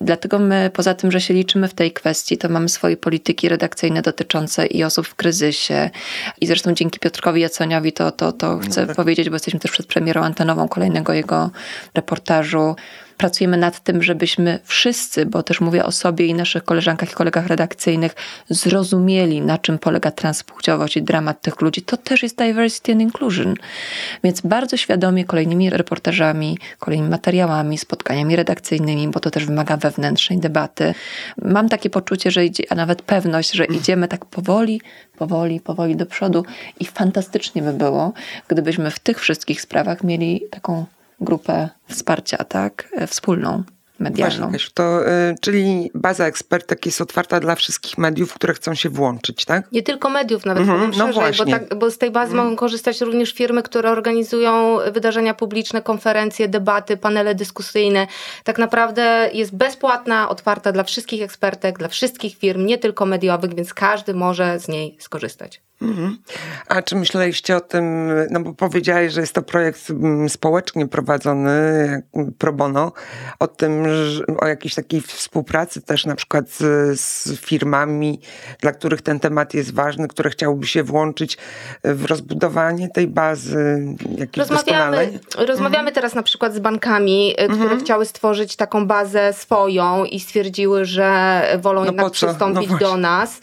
Dlatego 0.00 0.38
my, 0.38 0.70
poza 0.74 0.94
tym, 0.94 1.12
że 1.12 1.20
się 1.20 1.34
liczymy 1.34 1.68
w 1.68 1.74
tej 1.74 1.92
kwestii, 1.92 2.38
to 2.38 2.48
mamy 2.48 2.68
swoje 2.68 2.96
polityki 2.96 3.48
redakcyjne 3.48 4.02
dotyczące 4.02 4.66
i 4.66 4.84
osób 4.84 5.06
w 5.06 5.14
kryzysie. 5.14 5.90
I 6.40 6.46
zresztą 6.46 6.74
dzięki 6.74 6.98
Piotrkowi 6.98 7.40
Jaconiowi 7.40 7.92
to, 7.92 8.12
to, 8.12 8.32
to 8.32 8.58
chcę 8.58 8.86
powiedzieć, 8.86 9.30
bo 9.30 9.34
jesteśmy 9.34 9.60
też 9.60 9.70
przed 9.70 9.86
premierą 9.86 10.22
antenową 10.22 10.68
kolejnego 10.68 11.12
jego 11.12 11.50
reportażu. 11.94 12.76
Pracujemy 13.20 13.56
nad 13.56 13.80
tym, 13.80 14.02
żebyśmy 14.02 14.58
wszyscy, 14.64 15.26
bo 15.26 15.42
też 15.42 15.60
mówię 15.60 15.84
o 15.84 15.92
sobie 15.92 16.26
i 16.26 16.34
naszych 16.34 16.64
koleżankach 16.64 17.10
i 17.10 17.14
kolegach 17.14 17.46
redakcyjnych, 17.46 18.14
zrozumieli, 18.48 19.40
na 19.40 19.58
czym 19.58 19.78
polega 19.78 20.10
transpłciowość 20.10 20.96
i 20.96 21.02
dramat 21.02 21.40
tych 21.40 21.60
ludzi. 21.60 21.82
To 21.82 21.96
też 21.96 22.22
jest 22.22 22.36
diversity 22.36 22.92
and 22.92 23.00
inclusion. 23.00 23.54
Więc 24.24 24.40
bardzo 24.40 24.76
świadomie 24.76 25.24
kolejnymi 25.24 25.70
reportażami, 25.70 26.58
kolejnymi 26.78 27.10
materiałami, 27.10 27.78
spotkaniami 27.78 28.36
redakcyjnymi, 28.36 29.08
bo 29.08 29.20
to 29.20 29.30
też 29.30 29.46
wymaga 29.46 29.76
wewnętrznej 29.76 30.38
debaty. 30.38 30.94
Mam 31.42 31.68
takie 31.68 31.90
poczucie, 31.90 32.30
że 32.30 32.44
idzie, 32.44 32.64
a 32.70 32.74
nawet 32.74 33.02
pewność, 33.02 33.52
że 33.52 33.64
idziemy 33.64 34.08
tak 34.08 34.24
powoli, 34.24 34.80
powoli, 35.18 35.60
powoli 35.60 35.96
do 35.96 36.06
przodu 36.06 36.44
i 36.80 36.84
fantastycznie 36.84 37.62
by 37.62 37.72
było, 37.72 38.12
gdybyśmy 38.48 38.90
w 38.90 38.98
tych 38.98 39.20
wszystkich 39.20 39.60
sprawach 39.60 40.04
mieli 40.04 40.42
taką 40.50 40.86
grupę 41.20 41.68
wsparcia, 41.88 42.44
tak, 42.44 42.88
e, 42.96 43.06
wspólną, 43.06 43.64
medialną. 44.00 44.36
Właśnie, 44.36 44.52
Kasiu, 44.52 44.70
to, 44.74 45.08
y, 45.08 45.34
czyli 45.40 45.90
baza 45.94 46.26
ekspertek 46.26 46.86
jest 46.86 47.00
otwarta 47.00 47.40
dla 47.40 47.54
wszystkich 47.54 47.98
mediów, 47.98 48.34
które 48.34 48.54
chcą 48.54 48.74
się 48.74 48.88
włączyć, 48.88 49.44
tak? 49.44 49.72
Nie 49.72 49.82
tylko 49.82 50.10
mediów, 50.10 50.46
nawet 50.46 50.60
Mhm, 50.60 50.78
powiem 50.78 50.98
no 50.98 51.12
szerzej, 51.12 51.46
bo, 51.46 51.50
tak, 51.50 51.78
bo 51.78 51.90
z 51.90 51.98
tej 51.98 52.10
bazy 52.10 52.34
mogą 52.34 52.56
korzystać 52.56 53.00
również 53.00 53.32
firmy, 53.32 53.62
które 53.62 53.90
organizują 53.90 54.78
wydarzenia 54.92 55.34
publiczne, 55.34 55.82
konferencje, 55.82 56.48
debaty, 56.48 56.96
panele 56.96 57.34
dyskusyjne. 57.34 58.06
Tak 58.44 58.58
naprawdę 58.58 59.30
jest 59.32 59.56
bezpłatna, 59.56 60.28
otwarta 60.28 60.72
dla 60.72 60.84
wszystkich 60.84 61.22
ekspertek, 61.22 61.78
dla 61.78 61.88
wszystkich 61.88 62.36
firm, 62.38 62.66
nie 62.66 62.78
tylko 62.78 63.06
mediowych, 63.06 63.54
więc 63.54 63.74
każdy 63.74 64.14
może 64.14 64.58
z 64.58 64.68
niej 64.68 64.96
skorzystać. 65.00 65.62
Mhm. 65.82 66.18
A 66.68 66.82
czy 66.82 66.96
myśleliście 66.96 67.56
o 67.56 67.60
tym, 67.60 68.10
no 68.30 68.40
bo 68.40 68.54
powiedziałeś, 68.54 69.12
że 69.12 69.20
jest 69.20 69.32
to 69.32 69.42
projekt 69.42 69.90
mm, 69.90 70.28
społecznie 70.28 70.86
prowadzony, 70.88 72.02
pro 72.38 72.52
bono, 72.52 72.92
o 73.38 73.48
tym, 73.48 73.84
o 74.38 74.46
jakiejś 74.46 74.74
takiej 74.74 75.00
współpracy 75.00 75.82
też 75.82 76.06
na 76.06 76.14
przykład 76.14 76.48
z, 76.48 77.00
z 77.00 77.40
firmami, 77.40 78.20
dla 78.60 78.72
których 78.72 79.02
ten 79.02 79.20
temat 79.20 79.54
jest 79.54 79.74
ważny, 79.74 80.08
które 80.08 80.30
chciałyby 80.30 80.66
się 80.66 80.82
włączyć 80.82 81.38
w 81.84 82.04
rozbudowanie 82.04 82.88
tej 82.88 83.06
bazy, 83.06 83.80
Rozmawiamy, 84.36 85.18
rozmawiamy 85.38 85.92
teraz 85.92 86.14
na 86.14 86.22
przykład 86.22 86.54
z 86.54 86.58
bankami, 86.58 87.34
y, 87.40 87.48
które 87.48 87.76
chciały 87.76 88.06
stworzyć 88.06 88.56
taką 88.56 88.86
bazę 88.86 89.32
swoją 89.32 90.04
i 90.04 90.20
stwierdziły, 90.20 90.84
że 90.84 91.42
wolą 91.60 91.80
No 91.80 91.86
jednak? 91.86 92.04
No 92.04 92.10
przystąpić 92.10 92.68
właśnie. 92.68 92.86
do 92.86 92.96
nas. 92.96 93.40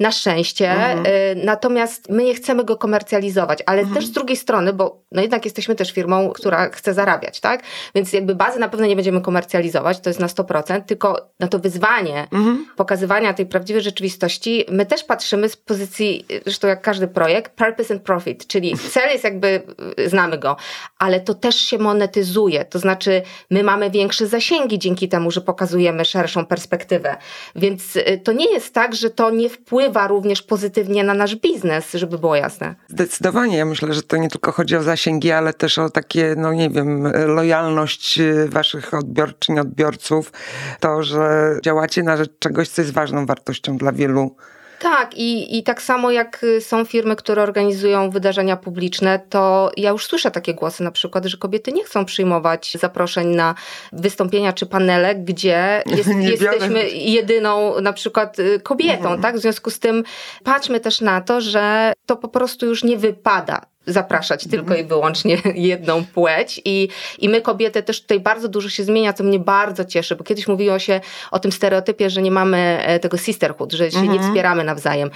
Na 0.00 0.12
szczęście. 0.12 0.76
Y, 1.06 1.44
Natomiast 1.44 2.08
my 2.08 2.24
nie 2.24 2.34
chcemy 2.34 2.64
go 2.64 2.76
komercjalizować, 2.76 3.58
ale 3.66 3.86
też 3.86 4.06
z 4.06 4.10
drugiej 4.10 4.36
strony, 4.36 4.72
bo 4.72 5.02
no 5.12 5.22
jednak 5.22 5.44
jesteśmy 5.44 5.74
też 5.74 5.92
firmą, 5.92 6.30
która 6.30 6.68
chce 6.68 6.94
zarabiać, 6.94 7.40
tak? 7.40 7.62
Więc 7.94 8.12
jakby 8.12 8.34
bazy 8.34 8.58
na 8.58 8.68
pewno 8.68 8.86
nie 8.86 8.96
będziemy 8.96 9.20
komercjalizować, 9.20 10.00
to 10.00 10.10
jest 10.10 10.20
na 10.20 10.26
100%, 10.26 10.80
tylko 10.82 11.30
na 11.40 11.48
to 11.48 11.58
wyzwanie 11.58 12.28
pokazywania 12.76 13.34
tej 13.34 13.46
prawdziwej 13.46 13.82
rzeczywistości, 13.82 14.64
my 14.70 14.86
też 14.86 15.04
patrzymy 15.04 15.48
z 15.48 15.56
pozycji, 15.56 16.26
zresztą 16.44 16.68
jak 16.68 16.82
każdy 16.82 17.08
projekt, 17.08 17.52
purpose 17.52 17.94
and 17.94 18.02
profit, 18.02 18.46
czyli 18.46 18.78
cel 18.92 19.10
jest 19.10 19.24
jakby, 19.24 19.62
y, 19.98 20.08
znamy 20.08 20.38
go, 20.38 20.56
ale 20.98 21.20
to 21.20 21.34
też 21.34 21.56
się 21.56 21.78
monetyzuje, 21.78 22.64
to 22.64 22.78
znaczy 22.78 23.22
my 23.50 23.62
mamy 23.62 23.90
większe 23.90 24.26
zasięgi 24.26 24.78
dzięki 24.78 25.08
temu, 25.08 25.30
że 25.30 25.40
pokazujemy 25.40 26.04
szerszą 26.04 26.46
perspektywę. 26.46 27.16
Więc 27.56 27.96
y, 27.96 28.20
to 28.24 28.32
nie 28.32 28.52
jest 28.52 28.74
tak, 28.74 28.94
że 28.94 29.10
to 29.10 29.30
nie 29.30 29.48
wpływa 29.48 29.87
również 30.08 30.42
pozytywnie 30.42 31.04
na 31.04 31.14
nasz 31.14 31.36
biznes, 31.36 31.92
żeby 31.92 32.18
było 32.18 32.36
jasne. 32.36 32.74
Zdecydowanie. 32.88 33.56
Ja 33.56 33.64
myślę, 33.64 33.94
że 33.94 34.02
to 34.02 34.16
nie 34.16 34.28
tylko 34.28 34.52
chodzi 34.52 34.76
o 34.76 34.82
zasięgi, 34.82 35.32
ale 35.32 35.52
też 35.52 35.78
o 35.78 35.90
takie, 35.90 36.34
no 36.36 36.52
nie 36.52 36.70
wiem, 36.70 37.12
lojalność 37.26 38.20
waszych 38.46 38.94
odbiorczyń, 38.94 39.58
odbiorców. 39.58 40.32
To, 40.80 41.02
że 41.02 41.54
działacie 41.64 42.02
na 42.02 42.16
rzecz 42.16 42.30
czegoś, 42.38 42.68
co 42.68 42.82
jest 42.82 42.94
ważną 42.94 43.26
wartością 43.26 43.76
dla 43.76 43.92
wielu. 43.92 44.36
Tak, 44.78 45.14
i, 45.14 45.58
i 45.58 45.62
tak 45.62 45.82
samo 45.82 46.10
jak 46.10 46.44
y, 46.44 46.60
są 46.60 46.84
firmy, 46.84 47.16
które 47.16 47.42
organizują 47.42 48.10
wydarzenia 48.10 48.56
publiczne, 48.56 49.20
to 49.28 49.70
ja 49.76 49.90
już 49.90 50.06
słyszę 50.06 50.30
takie 50.30 50.54
głosy 50.54 50.82
na 50.82 50.90
przykład, 50.90 51.24
że 51.24 51.36
kobiety 51.36 51.72
nie 51.72 51.84
chcą 51.84 52.04
przyjmować 52.04 52.76
zaproszeń 52.80 53.28
na 53.28 53.54
wystąpienia 53.92 54.52
czy 54.52 54.66
panele, 54.66 55.14
gdzie 55.14 55.82
jest, 55.96 56.10
jesteśmy 56.20 56.88
jedyną 56.88 57.80
na 57.80 57.92
przykład 57.92 58.38
y, 58.38 58.60
kobietą, 58.60 59.20
tak? 59.20 59.36
W 59.36 59.40
związku 59.40 59.70
z 59.70 59.78
tym 59.78 60.04
patrzmy 60.44 60.80
też 60.80 61.00
na 61.00 61.20
to, 61.20 61.40
że 61.40 61.92
to 62.06 62.16
po 62.16 62.28
prostu 62.28 62.66
już 62.66 62.84
nie 62.84 62.98
wypada 62.98 63.62
zapraszać 63.86 64.46
tylko 64.48 64.74
i 64.74 64.84
wyłącznie 64.84 65.38
jedną 65.54 66.04
płeć. 66.04 66.60
I, 66.64 66.88
i 67.18 67.28
my 67.28 67.40
kobiety 67.40 67.82
też 67.82 68.00
tutaj 68.00 68.20
bardzo 68.20 68.48
dużo 68.48 68.68
się 68.68 68.84
zmienia, 68.84 69.12
co 69.12 69.24
mnie 69.24 69.38
bardzo 69.38 69.84
cieszy, 69.84 70.16
bo 70.16 70.24
kiedyś 70.24 70.48
mówiło 70.48 70.78
się 70.78 71.00
o 71.30 71.38
tym 71.38 71.52
stereotypie, 71.52 72.10
że 72.10 72.22
nie 72.22 72.30
mamy 72.30 72.78
e, 72.82 73.00
tego 73.00 73.16
sisterhood, 73.16 73.72
że 73.72 73.90
się 73.90 74.08
nie 74.08 74.20
wspieramy 74.20 74.64
nawzajem. 74.64 75.10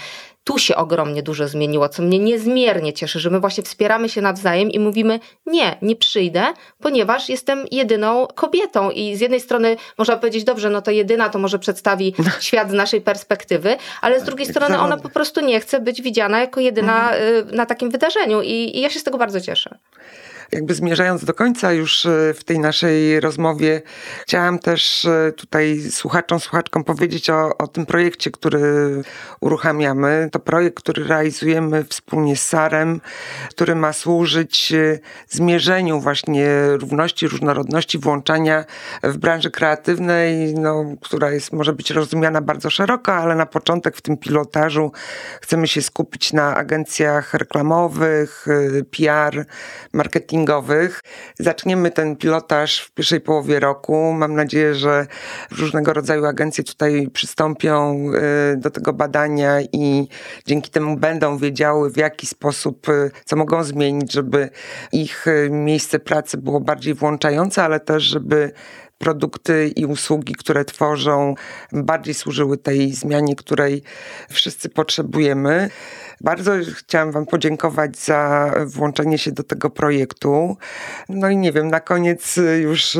Tu 0.44 0.58
się 0.58 0.76
ogromnie 0.76 1.22
dużo 1.22 1.48
zmieniło, 1.48 1.88
co 1.88 2.02
mnie 2.02 2.18
niezmiernie 2.18 2.92
cieszy, 2.92 3.20
że 3.20 3.30
my 3.30 3.40
właśnie 3.40 3.62
wspieramy 3.62 4.08
się 4.08 4.20
nawzajem 4.20 4.70
i 4.70 4.78
mówimy 4.78 5.20
nie, 5.46 5.76
nie 5.82 5.96
przyjdę, 5.96 6.44
ponieważ 6.80 7.28
jestem 7.28 7.64
jedyną 7.70 8.26
kobietą 8.34 8.90
i 8.90 9.16
z 9.16 9.20
jednej 9.20 9.40
strony 9.40 9.76
można 9.98 10.16
powiedzieć, 10.16 10.44
dobrze, 10.44 10.70
no 10.70 10.82
to 10.82 10.90
jedyna 10.90 11.28
to 11.28 11.38
może 11.38 11.58
przedstawi 11.58 12.14
świat 12.40 12.70
z 12.70 12.74
naszej 12.74 13.00
perspektywy, 13.00 13.76
ale 14.00 14.20
z 14.20 14.24
drugiej 14.24 14.46
strony 14.46 14.78
ona 14.78 14.96
po 14.96 15.08
prostu 15.08 15.40
nie 15.40 15.60
chce 15.60 15.80
być 15.80 16.02
widziana 16.02 16.40
jako 16.40 16.60
jedyna 16.60 17.16
y, 17.16 17.44
na 17.52 17.66
takim 17.66 17.90
wydarzeniu 17.90 18.42
i, 18.42 18.76
i 18.76 18.80
ja 18.80 18.90
się 18.90 19.00
z 19.00 19.04
tego 19.04 19.18
bardzo 19.18 19.40
cieszę. 19.40 19.78
Jakby 20.52 20.74
zmierzając 20.74 21.24
do 21.24 21.34
końca 21.34 21.72
już 21.72 22.06
e, 22.06 22.34
w 22.34 22.44
tej 22.44 22.58
naszej 22.58 23.20
rozmowie, 23.20 23.82
chciałam 24.22 24.58
też 24.58 25.04
e, 25.04 25.32
tutaj 25.36 25.80
słuchaczom, 25.90 26.40
słuchaczkom 26.40 26.84
powiedzieć 26.84 27.30
o, 27.30 27.58
o 27.58 27.66
tym 27.66 27.86
projekcie, 27.86 28.30
który 28.30 28.62
uruchamiamy. 29.40 30.28
To 30.32 30.38
projekt, 30.38 30.76
który 30.76 31.04
realizujemy 31.04 31.84
wspólnie 31.84 32.36
z 32.36 32.48
Sarem, 32.48 33.00
który 33.50 33.74
ma 33.74 33.92
służyć 33.92 34.72
e, 34.72 34.98
zmierzeniu 35.28 36.00
właśnie 36.00 36.48
równości, 36.66 37.28
różnorodności, 37.28 37.98
włączania 37.98 38.64
w 39.02 39.16
branży 39.16 39.50
kreatywnej, 39.50 40.54
no, 40.54 40.84
która 41.00 41.30
jest, 41.30 41.52
może 41.52 41.72
być 41.72 41.90
rozumiana 41.90 42.40
bardzo 42.40 42.70
szeroko, 42.70 43.14
ale 43.14 43.34
na 43.34 43.46
początek 43.46 43.96
w 43.96 44.00
tym 44.00 44.16
pilotażu 44.16 44.92
chcemy 45.40 45.68
się 45.68 45.82
skupić 45.82 46.32
na 46.32 46.56
agencjach 46.56 47.34
reklamowych, 47.34 48.46
PR, 48.90 49.46
Zaczniemy 51.38 51.90
ten 51.90 52.16
pilotaż 52.16 52.80
w 52.80 52.90
pierwszej 52.90 53.20
połowie 53.20 53.60
roku. 53.60 54.12
Mam 54.12 54.34
nadzieję, 54.34 54.74
że 54.74 55.06
różnego 55.58 55.92
rodzaju 55.92 56.26
agencje 56.26 56.64
tutaj 56.64 57.08
przystąpią 57.12 58.06
y, 58.52 58.56
do 58.56 58.70
tego 58.70 58.92
badania 58.92 59.60
i 59.72 60.08
dzięki 60.46 60.70
temu 60.70 60.96
będą 60.96 61.38
wiedziały, 61.38 61.90
w 61.90 61.96
jaki 61.96 62.26
sposób, 62.26 62.88
y, 62.88 63.10
co 63.24 63.36
mogą 63.36 63.64
zmienić, 63.64 64.12
żeby 64.12 64.50
ich 64.92 65.26
miejsce 65.50 65.98
pracy 65.98 66.38
było 66.38 66.60
bardziej 66.60 66.94
włączające, 66.94 67.62
ale 67.62 67.80
też, 67.80 68.02
żeby 68.02 68.52
produkty 69.02 69.72
i 69.76 69.86
usługi, 69.86 70.34
które 70.34 70.64
tworzą, 70.64 71.34
bardziej 71.72 72.14
służyły 72.14 72.58
tej 72.58 72.92
zmianie, 72.92 73.36
której 73.36 73.82
wszyscy 74.30 74.68
potrzebujemy. 74.68 75.70
Bardzo 76.22 76.52
chciałam 76.74 77.12
Wam 77.12 77.26
podziękować 77.26 77.96
za 77.98 78.52
włączenie 78.66 79.18
się 79.18 79.32
do 79.32 79.42
tego 79.42 79.70
projektu. 79.70 80.56
No 81.08 81.28
i 81.28 81.36
nie 81.36 81.52
wiem, 81.52 81.68
na 81.68 81.80
koniec 81.80 82.38
już 82.60 82.98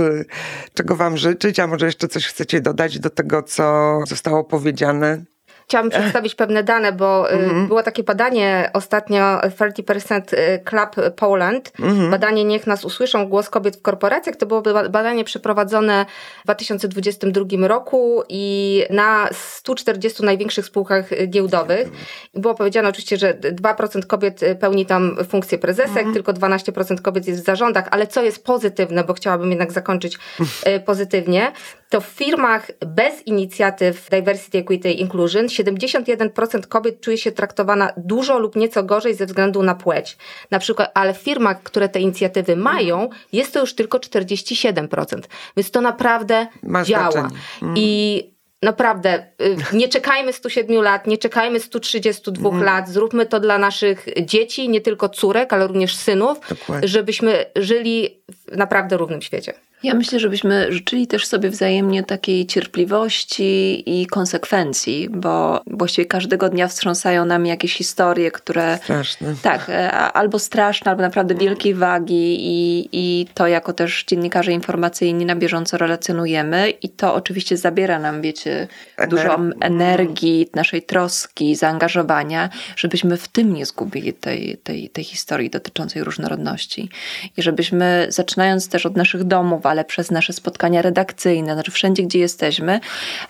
czego 0.74 0.96
Wam 0.96 1.16
życzyć, 1.16 1.60
a 1.60 1.66
może 1.66 1.86
jeszcze 1.86 2.08
coś 2.08 2.26
chcecie 2.26 2.60
dodać 2.60 2.98
do 2.98 3.10
tego, 3.10 3.42
co 3.42 3.98
zostało 4.06 4.44
powiedziane? 4.44 5.24
Chciałam 5.64 5.90
przedstawić 5.90 6.34
pewne 6.34 6.62
dane, 6.62 6.92
bo 6.92 7.24
mm-hmm. 7.24 7.66
było 7.66 7.82
takie 7.82 8.02
badanie 8.02 8.70
ostatnio 8.72 9.38
30% 9.38 10.34
y, 10.34 10.60
Club 10.64 11.14
Poland. 11.16 11.72
Mm-hmm. 11.72 12.10
Badanie 12.10 12.44
Niech 12.44 12.66
nas 12.66 12.84
usłyszą, 12.84 13.28
głos 13.28 13.50
kobiet 13.50 13.76
w 13.76 13.82
korporacjach. 13.82 14.36
To 14.36 14.46
było 14.46 14.62
badanie 14.90 15.24
przeprowadzone 15.24 16.06
w 16.40 16.44
2022 16.44 17.68
roku 17.68 18.22
i 18.28 18.84
na 18.90 19.28
140 19.32 20.24
największych 20.24 20.66
spółkach 20.66 21.28
giełdowych. 21.28 21.88
I 22.34 22.40
było 22.40 22.54
powiedziane 22.54 22.88
oczywiście, 22.88 23.16
że 23.16 23.34
2% 23.34 24.06
kobiet 24.06 24.40
pełni 24.60 24.86
tam 24.86 25.16
funkcję 25.28 25.58
prezesek, 25.58 26.06
mm-hmm. 26.06 26.12
tylko 26.12 26.32
12% 26.32 27.00
kobiet 27.00 27.26
jest 27.26 27.42
w 27.42 27.44
zarządach, 27.44 27.88
ale 27.90 28.06
co 28.06 28.22
jest 28.22 28.44
pozytywne, 28.44 29.04
bo 29.04 29.14
chciałabym 29.14 29.50
jednak 29.50 29.72
zakończyć 29.72 30.18
y, 30.66 30.80
pozytywnie, 30.80 31.52
to 31.92 32.00
w 32.00 32.06
firmach 32.06 32.70
bez 32.86 33.26
inicjatyw 33.26 34.10
Diversity, 34.10 34.58
Equity, 34.58 34.92
Inclusion 34.92 35.48
71% 35.64 36.66
kobiet 36.66 37.00
czuje 37.00 37.18
się 37.18 37.32
traktowana 37.32 37.92
dużo 37.96 38.38
lub 38.38 38.56
nieco 38.56 38.82
gorzej 38.82 39.14
ze 39.14 39.26
względu 39.26 39.62
na 39.62 39.74
płeć. 39.74 40.16
Na 40.50 40.58
przykład, 40.58 40.90
ale 40.94 41.14
w 41.14 41.18
firmach, 41.18 41.62
które 41.62 41.88
te 41.88 42.00
inicjatywy 42.00 42.56
mają, 42.56 43.08
jest 43.32 43.52
to 43.52 43.60
już 43.60 43.74
tylko 43.74 43.98
47%. 43.98 45.20
Więc 45.56 45.70
to 45.70 45.80
naprawdę 45.80 46.46
Ma 46.62 46.84
działa. 46.84 47.30
Mm. 47.62 47.74
I 47.76 48.32
Naprawdę, 48.62 49.26
y, 49.40 49.56
nie 49.72 49.88
czekajmy 49.88 50.32
107 50.32 50.82
lat, 50.82 51.06
nie 51.06 51.18
czekajmy 51.18 51.60
132 51.60 52.48
mm. 52.48 52.62
lat, 52.62 52.88
zróbmy 52.88 53.26
to 53.26 53.40
dla 53.40 53.58
naszych 53.58 54.06
dzieci, 54.24 54.68
nie 54.68 54.80
tylko 54.80 55.08
córek, 55.08 55.52
ale 55.52 55.66
również 55.66 55.96
synów, 55.96 56.38
Dokładnie. 56.48 56.88
żebyśmy 56.88 57.44
żyli 57.56 58.22
w 58.28 58.56
naprawdę 58.56 58.96
równym 58.96 59.22
świecie. 59.22 59.54
Ja 59.82 59.94
myślę, 59.94 60.20
żebyśmy 60.20 60.72
życzyli 60.72 61.06
też 61.06 61.26
sobie 61.26 61.50
wzajemnie 61.50 62.02
takiej 62.02 62.46
cierpliwości 62.46 63.82
i 63.86 64.06
konsekwencji, 64.06 65.08
bo 65.10 65.62
właściwie 65.66 66.06
każdego 66.06 66.48
dnia 66.48 66.68
wstrząsają 66.68 67.24
nam 67.24 67.46
jakieś 67.46 67.74
historie, 67.74 68.30
które. 68.30 68.78
Straszne. 68.82 69.34
Tak, 69.42 69.68
e, 69.68 69.92
albo 69.92 70.38
straszne, 70.38 70.90
albo 70.90 71.02
naprawdę 71.02 71.34
wielkiej 71.34 71.74
wagi, 71.74 72.36
i, 72.40 72.88
i 72.92 73.26
to 73.34 73.46
jako 73.46 73.72
też 73.72 74.04
dziennikarze 74.04 74.52
informacyjni 74.52 75.26
na 75.26 75.36
bieżąco 75.36 75.78
relacjonujemy, 75.78 76.70
i 76.70 76.88
to 76.88 77.14
oczywiście 77.14 77.56
zabiera 77.56 77.98
nam, 77.98 78.22
wiecie, 78.22 78.68
dużo 79.08 79.38
energii, 79.60 80.48
naszej 80.54 80.82
troski, 80.82 81.56
zaangażowania, 81.56 82.50
żebyśmy 82.76 83.16
w 83.16 83.28
tym 83.28 83.54
nie 83.54 83.66
zgubili 83.66 84.12
tej, 84.12 84.58
tej, 84.62 84.90
tej 84.90 85.04
historii 85.04 85.50
dotyczącej 85.50 86.04
różnorodności. 86.04 86.88
I 87.36 87.42
żebyśmy, 87.42 88.06
zaczynając 88.08 88.68
też 88.68 88.86
od 88.86 88.96
naszych 88.96 89.24
domów, 89.24 89.66
ale 89.72 89.84
przez 89.84 90.10
nasze 90.10 90.32
spotkania 90.32 90.82
redakcyjne, 90.82 91.54
znaczy 91.54 91.70
wszędzie, 91.70 92.02
gdzie 92.02 92.18
jesteśmy, 92.18 92.80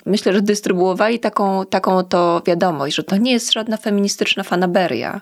myślę, 0.06 0.32
że 0.32 0.42
dystrybuowali 0.42 1.18
taką, 1.18 1.66
taką 1.66 2.02
to 2.04 2.42
wiadomość, 2.46 2.96
że 2.96 3.02
to 3.02 3.16
nie 3.16 3.32
jest 3.32 3.52
żadna 3.52 3.76
feministyczna 3.76 4.42
fanaberia. 4.42 5.20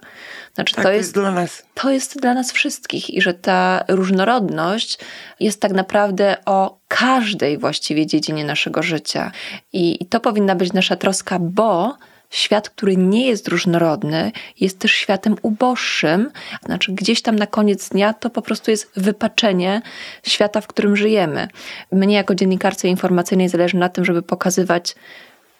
Znaczy, 0.54 0.74
tak, 0.74 0.84
to, 0.84 0.92
jest, 0.92 1.14
to 1.14 1.20
jest 1.20 1.32
dla 1.32 1.42
nas. 1.42 1.62
To 1.74 1.90
jest 1.90 2.20
dla 2.20 2.34
nas 2.34 2.52
wszystkich 2.52 3.10
i 3.10 3.22
że 3.22 3.34
ta 3.34 3.84
różnorodność 3.88 4.98
jest 5.40 5.60
tak 5.60 5.72
naprawdę 5.72 6.36
o 6.46 6.78
każdej 6.88 7.58
właściwie 7.58 8.06
dziedzinie 8.06 8.44
naszego 8.44 8.82
życia. 8.82 9.32
I, 9.72 10.02
i 10.02 10.06
to 10.06 10.20
powinna 10.20 10.54
być 10.54 10.72
nasza 10.72 10.96
troska, 10.96 11.38
bo 11.40 11.96
świat, 12.30 12.70
który 12.70 12.96
nie 12.96 13.26
jest 13.26 13.48
różnorodny, 13.48 14.32
jest 14.60 14.78
też 14.78 14.92
światem 14.92 15.36
uboższym. 15.42 16.30
Znaczy, 16.64 16.92
gdzieś 16.92 17.22
tam 17.22 17.36
na 17.36 17.46
koniec 17.46 17.88
dnia 17.88 18.14
to 18.14 18.30
po 18.30 18.42
prostu 18.42 18.70
jest 18.70 18.90
wypaczenie 18.96 19.82
świata, 20.26 20.60
w 20.60 20.66
którym 20.66 20.96
żyjemy. 20.96 21.48
Mnie, 21.92 22.14
jako 22.16 22.34
dziennikarce 22.34 22.88
informacyjnej, 22.88 23.48
zależy 23.48 23.76
na 23.76 23.88
tym, 23.88 24.04
żeby 24.04 24.22
pokazywać 24.22 24.94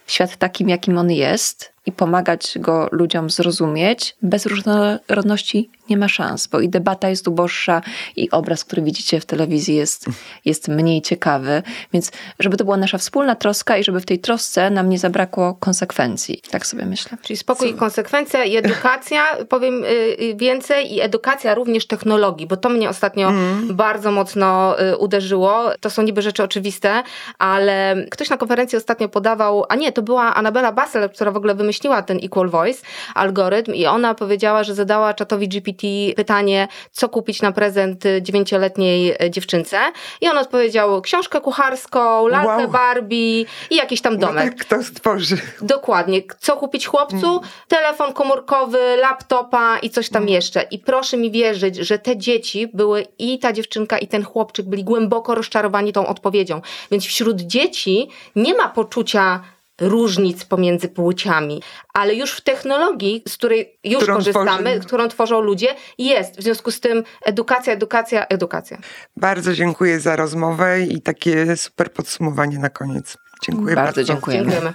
świat 0.07 0.37
takim, 0.37 0.69
jakim 0.69 0.99
on 0.99 1.11
jest 1.11 1.73
i 1.87 1.93
pomagać 1.93 2.59
go 2.59 2.89
ludziom 2.93 3.31
zrozumieć. 3.31 4.17
Bez 4.23 4.47
różnorodności 4.47 5.71
nie 5.91 5.97
ma 5.97 6.09
szans, 6.09 6.47
bo 6.47 6.61
i 6.61 6.69
debata 6.69 7.09
jest 7.09 7.29
uboższa, 7.29 7.83
i 8.17 8.31
obraz, 8.31 8.65
który 8.65 8.83
widzicie 8.83 9.21
w 9.21 9.27
telewizji 9.27 9.77
jest, 9.77 10.07
jest 10.45 10.69
mniej 10.69 11.03
ciekawy. 11.03 11.63
Więc 11.93 12.13
żeby 12.39 12.57
to 12.57 12.65
była 12.65 12.77
nasza 12.77 12.99
wspólna 12.99 13.35
troska 13.35 13.77
i 13.77 13.85
żeby 13.85 14.01
w 14.01 14.07
tej 14.07 14.19
trosce 14.19 14.71
nam 14.71 14.89
nie 14.89 14.99
zabrakło 14.99 15.55
konsekwencji. 15.55 16.43
Tak 16.51 16.67
sobie 16.67 16.87
myślę. 16.87 17.19
Czyli 17.23 17.37
spokój 17.37 17.71
i 17.71 17.75
konsekwencja 17.75 18.45
i 18.45 18.57
edukacja, 18.57 19.25
powiem 19.49 19.85
y, 19.85 19.87
y, 19.89 20.35
więcej, 20.37 20.95
i 20.95 21.01
edukacja 21.01 21.55
również 21.55 21.87
technologii, 21.87 22.47
bo 22.47 22.57
to 22.57 22.69
mnie 22.69 22.89
ostatnio 22.89 23.29
mm. 23.29 23.77
bardzo 23.77 24.11
mocno 24.11 24.81
y, 24.81 24.97
uderzyło. 24.97 25.71
To 25.81 25.91
są 25.91 26.03
niby 26.03 26.23
rzeczy 26.23 26.43
oczywiste, 26.43 27.03
ale 27.39 27.97
ktoś 28.11 28.31
na 28.31 28.37
konferencji 28.37 28.79
ostatnio 28.79 29.09
podawał, 29.09 29.65
a 29.69 29.75
nie, 29.75 29.93
to 29.93 30.03
była 30.03 30.35
Anabela 30.35 30.73
Basel, 30.73 31.11
która 31.11 31.31
w 31.31 31.37
ogóle 31.37 31.55
wymyśliła 31.55 31.70
ten 32.07 32.19
Equal 32.23 32.49
Voice 32.49 32.83
algorytm 33.15 33.75
i 33.75 33.87
ona 33.87 34.15
powiedziała, 34.15 34.65
że 34.65 34.75
zadała 34.75 35.15
czatowi 35.15 35.49
GPT 35.49 35.87
pytanie, 36.17 36.69
co 36.93 37.09
kupić 37.09 37.43
na 37.43 37.53
prezent 37.53 38.05
dziewięcioletniej 38.21 39.17
dziewczynce. 39.31 39.79
I 40.21 40.29
on 40.29 40.39
odpowiedział 40.39 41.03
książkę 41.03 41.41
kucharską, 41.41 42.27
lalkę 42.29 42.63
wow. 42.63 42.71
Barbie 42.71 43.41
i 43.71 43.77
jakiś 43.77 44.01
tam 44.01 44.19
domek. 44.19 44.45
No 44.45 44.51
tak 44.51 44.67
kto 44.67 44.83
stworzy. 44.83 45.37
Dokładnie. 45.63 46.23
Co 46.39 46.57
kupić 46.57 46.87
chłopcu? 46.87 47.29
Mm. 47.29 47.41
Telefon 47.69 48.13
komórkowy, 48.13 48.97
laptopa 48.97 49.79
i 49.79 49.91
coś 49.91 50.09
tam 50.09 50.23
mm. 50.23 50.35
jeszcze. 50.35 50.63
I 50.63 50.79
proszę 50.79 51.17
mi 51.17 51.31
wierzyć, 51.31 51.77
że 51.77 51.99
te 51.99 52.17
dzieci 52.17 52.69
były 52.75 53.07
i 53.19 53.39
ta 53.39 53.53
dziewczynka 53.53 53.99
i 53.99 54.09
ten 54.09 54.25
chłopczyk 54.25 54.67
byli 54.67 54.85
głęboko 54.85 55.35
rozczarowani 55.35 55.93
tą 55.93 56.07
odpowiedzią. 56.07 56.61
Więc 56.91 57.05
wśród 57.05 57.41
dzieci 57.41 58.09
nie 58.37 58.55
ma 58.55 58.69
poczucia 58.69 59.43
różnic 59.81 60.45
pomiędzy 60.45 60.89
płciami, 60.89 61.63
ale 61.95 62.15
już 62.15 62.33
w 62.33 62.41
technologii, 62.41 63.23
z 63.29 63.37
której 63.37 63.79
już 63.85 64.03
którą 64.03 64.15
korzystamy, 64.17 64.71
tworzy... 64.71 64.87
którą 64.87 65.09
tworzą 65.09 65.41
ludzie, 65.41 65.69
jest. 65.99 66.39
W 66.39 66.43
związku 66.43 66.71
z 66.71 66.81
tym 66.81 67.03
edukacja, 67.25 67.73
edukacja, 67.73 68.27
edukacja. 68.27 68.79
Bardzo 69.17 69.55
dziękuję 69.55 70.01
za 70.01 70.17
rozmowę 70.17 70.83
i 70.83 71.03
takie 71.03 71.57
super 71.57 71.93
podsumowanie 71.93 72.59
na 72.59 72.71
koniec. 72.71 73.17
Dziękuję 73.45 73.75
bardzo. 73.75 73.87
Bardzo 73.87 74.05
dziękujemy. 74.05 74.51
dziękujemy. 74.51 74.75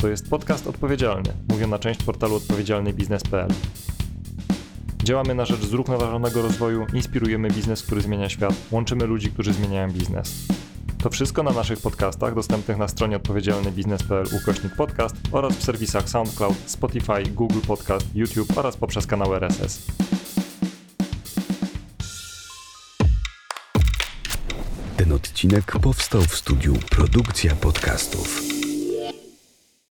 To 0.00 0.08
jest 0.08 0.30
podcast 0.30 0.66
odpowiedzialny, 0.66 1.32
mówiona 1.48 1.78
część 1.78 2.02
portalu 2.04 2.36
odpowiedzialnybiznes.pl. 2.36 3.48
Działamy 5.04 5.34
na 5.34 5.44
rzecz 5.44 5.60
zrównoważonego 5.60 6.42
rozwoju, 6.42 6.86
inspirujemy 6.94 7.50
biznes, 7.50 7.82
który 7.82 8.00
zmienia 8.00 8.28
świat, 8.28 8.54
łączymy 8.70 9.06
ludzi, 9.06 9.30
którzy 9.30 9.52
zmieniają 9.52 9.90
biznes. 9.90 10.46
To 11.02 11.10
wszystko 11.10 11.42
na 11.42 11.50
naszych 11.50 11.80
podcastach 11.80 12.34
dostępnych 12.34 12.78
na 12.78 12.88
stronie 12.88 13.16
odpowiedzialnybiznes.pl 13.16 14.26
ukośnik 14.42 14.74
podcast 14.74 15.16
oraz 15.32 15.56
w 15.56 15.62
serwisach 15.62 16.08
SoundCloud, 16.08 16.56
Spotify, 16.66 17.22
Google 17.34 17.60
Podcast, 17.66 18.06
YouTube 18.14 18.58
oraz 18.58 18.76
poprzez 18.76 19.06
kanał 19.06 19.34
RSS. 19.34 19.86
Ten 24.96 25.12
odcinek 25.12 25.72
powstał 25.82 26.22
w 26.22 26.36
studiu 26.36 26.74
Produkcja 26.90 27.54
Podcastów. 27.54 28.59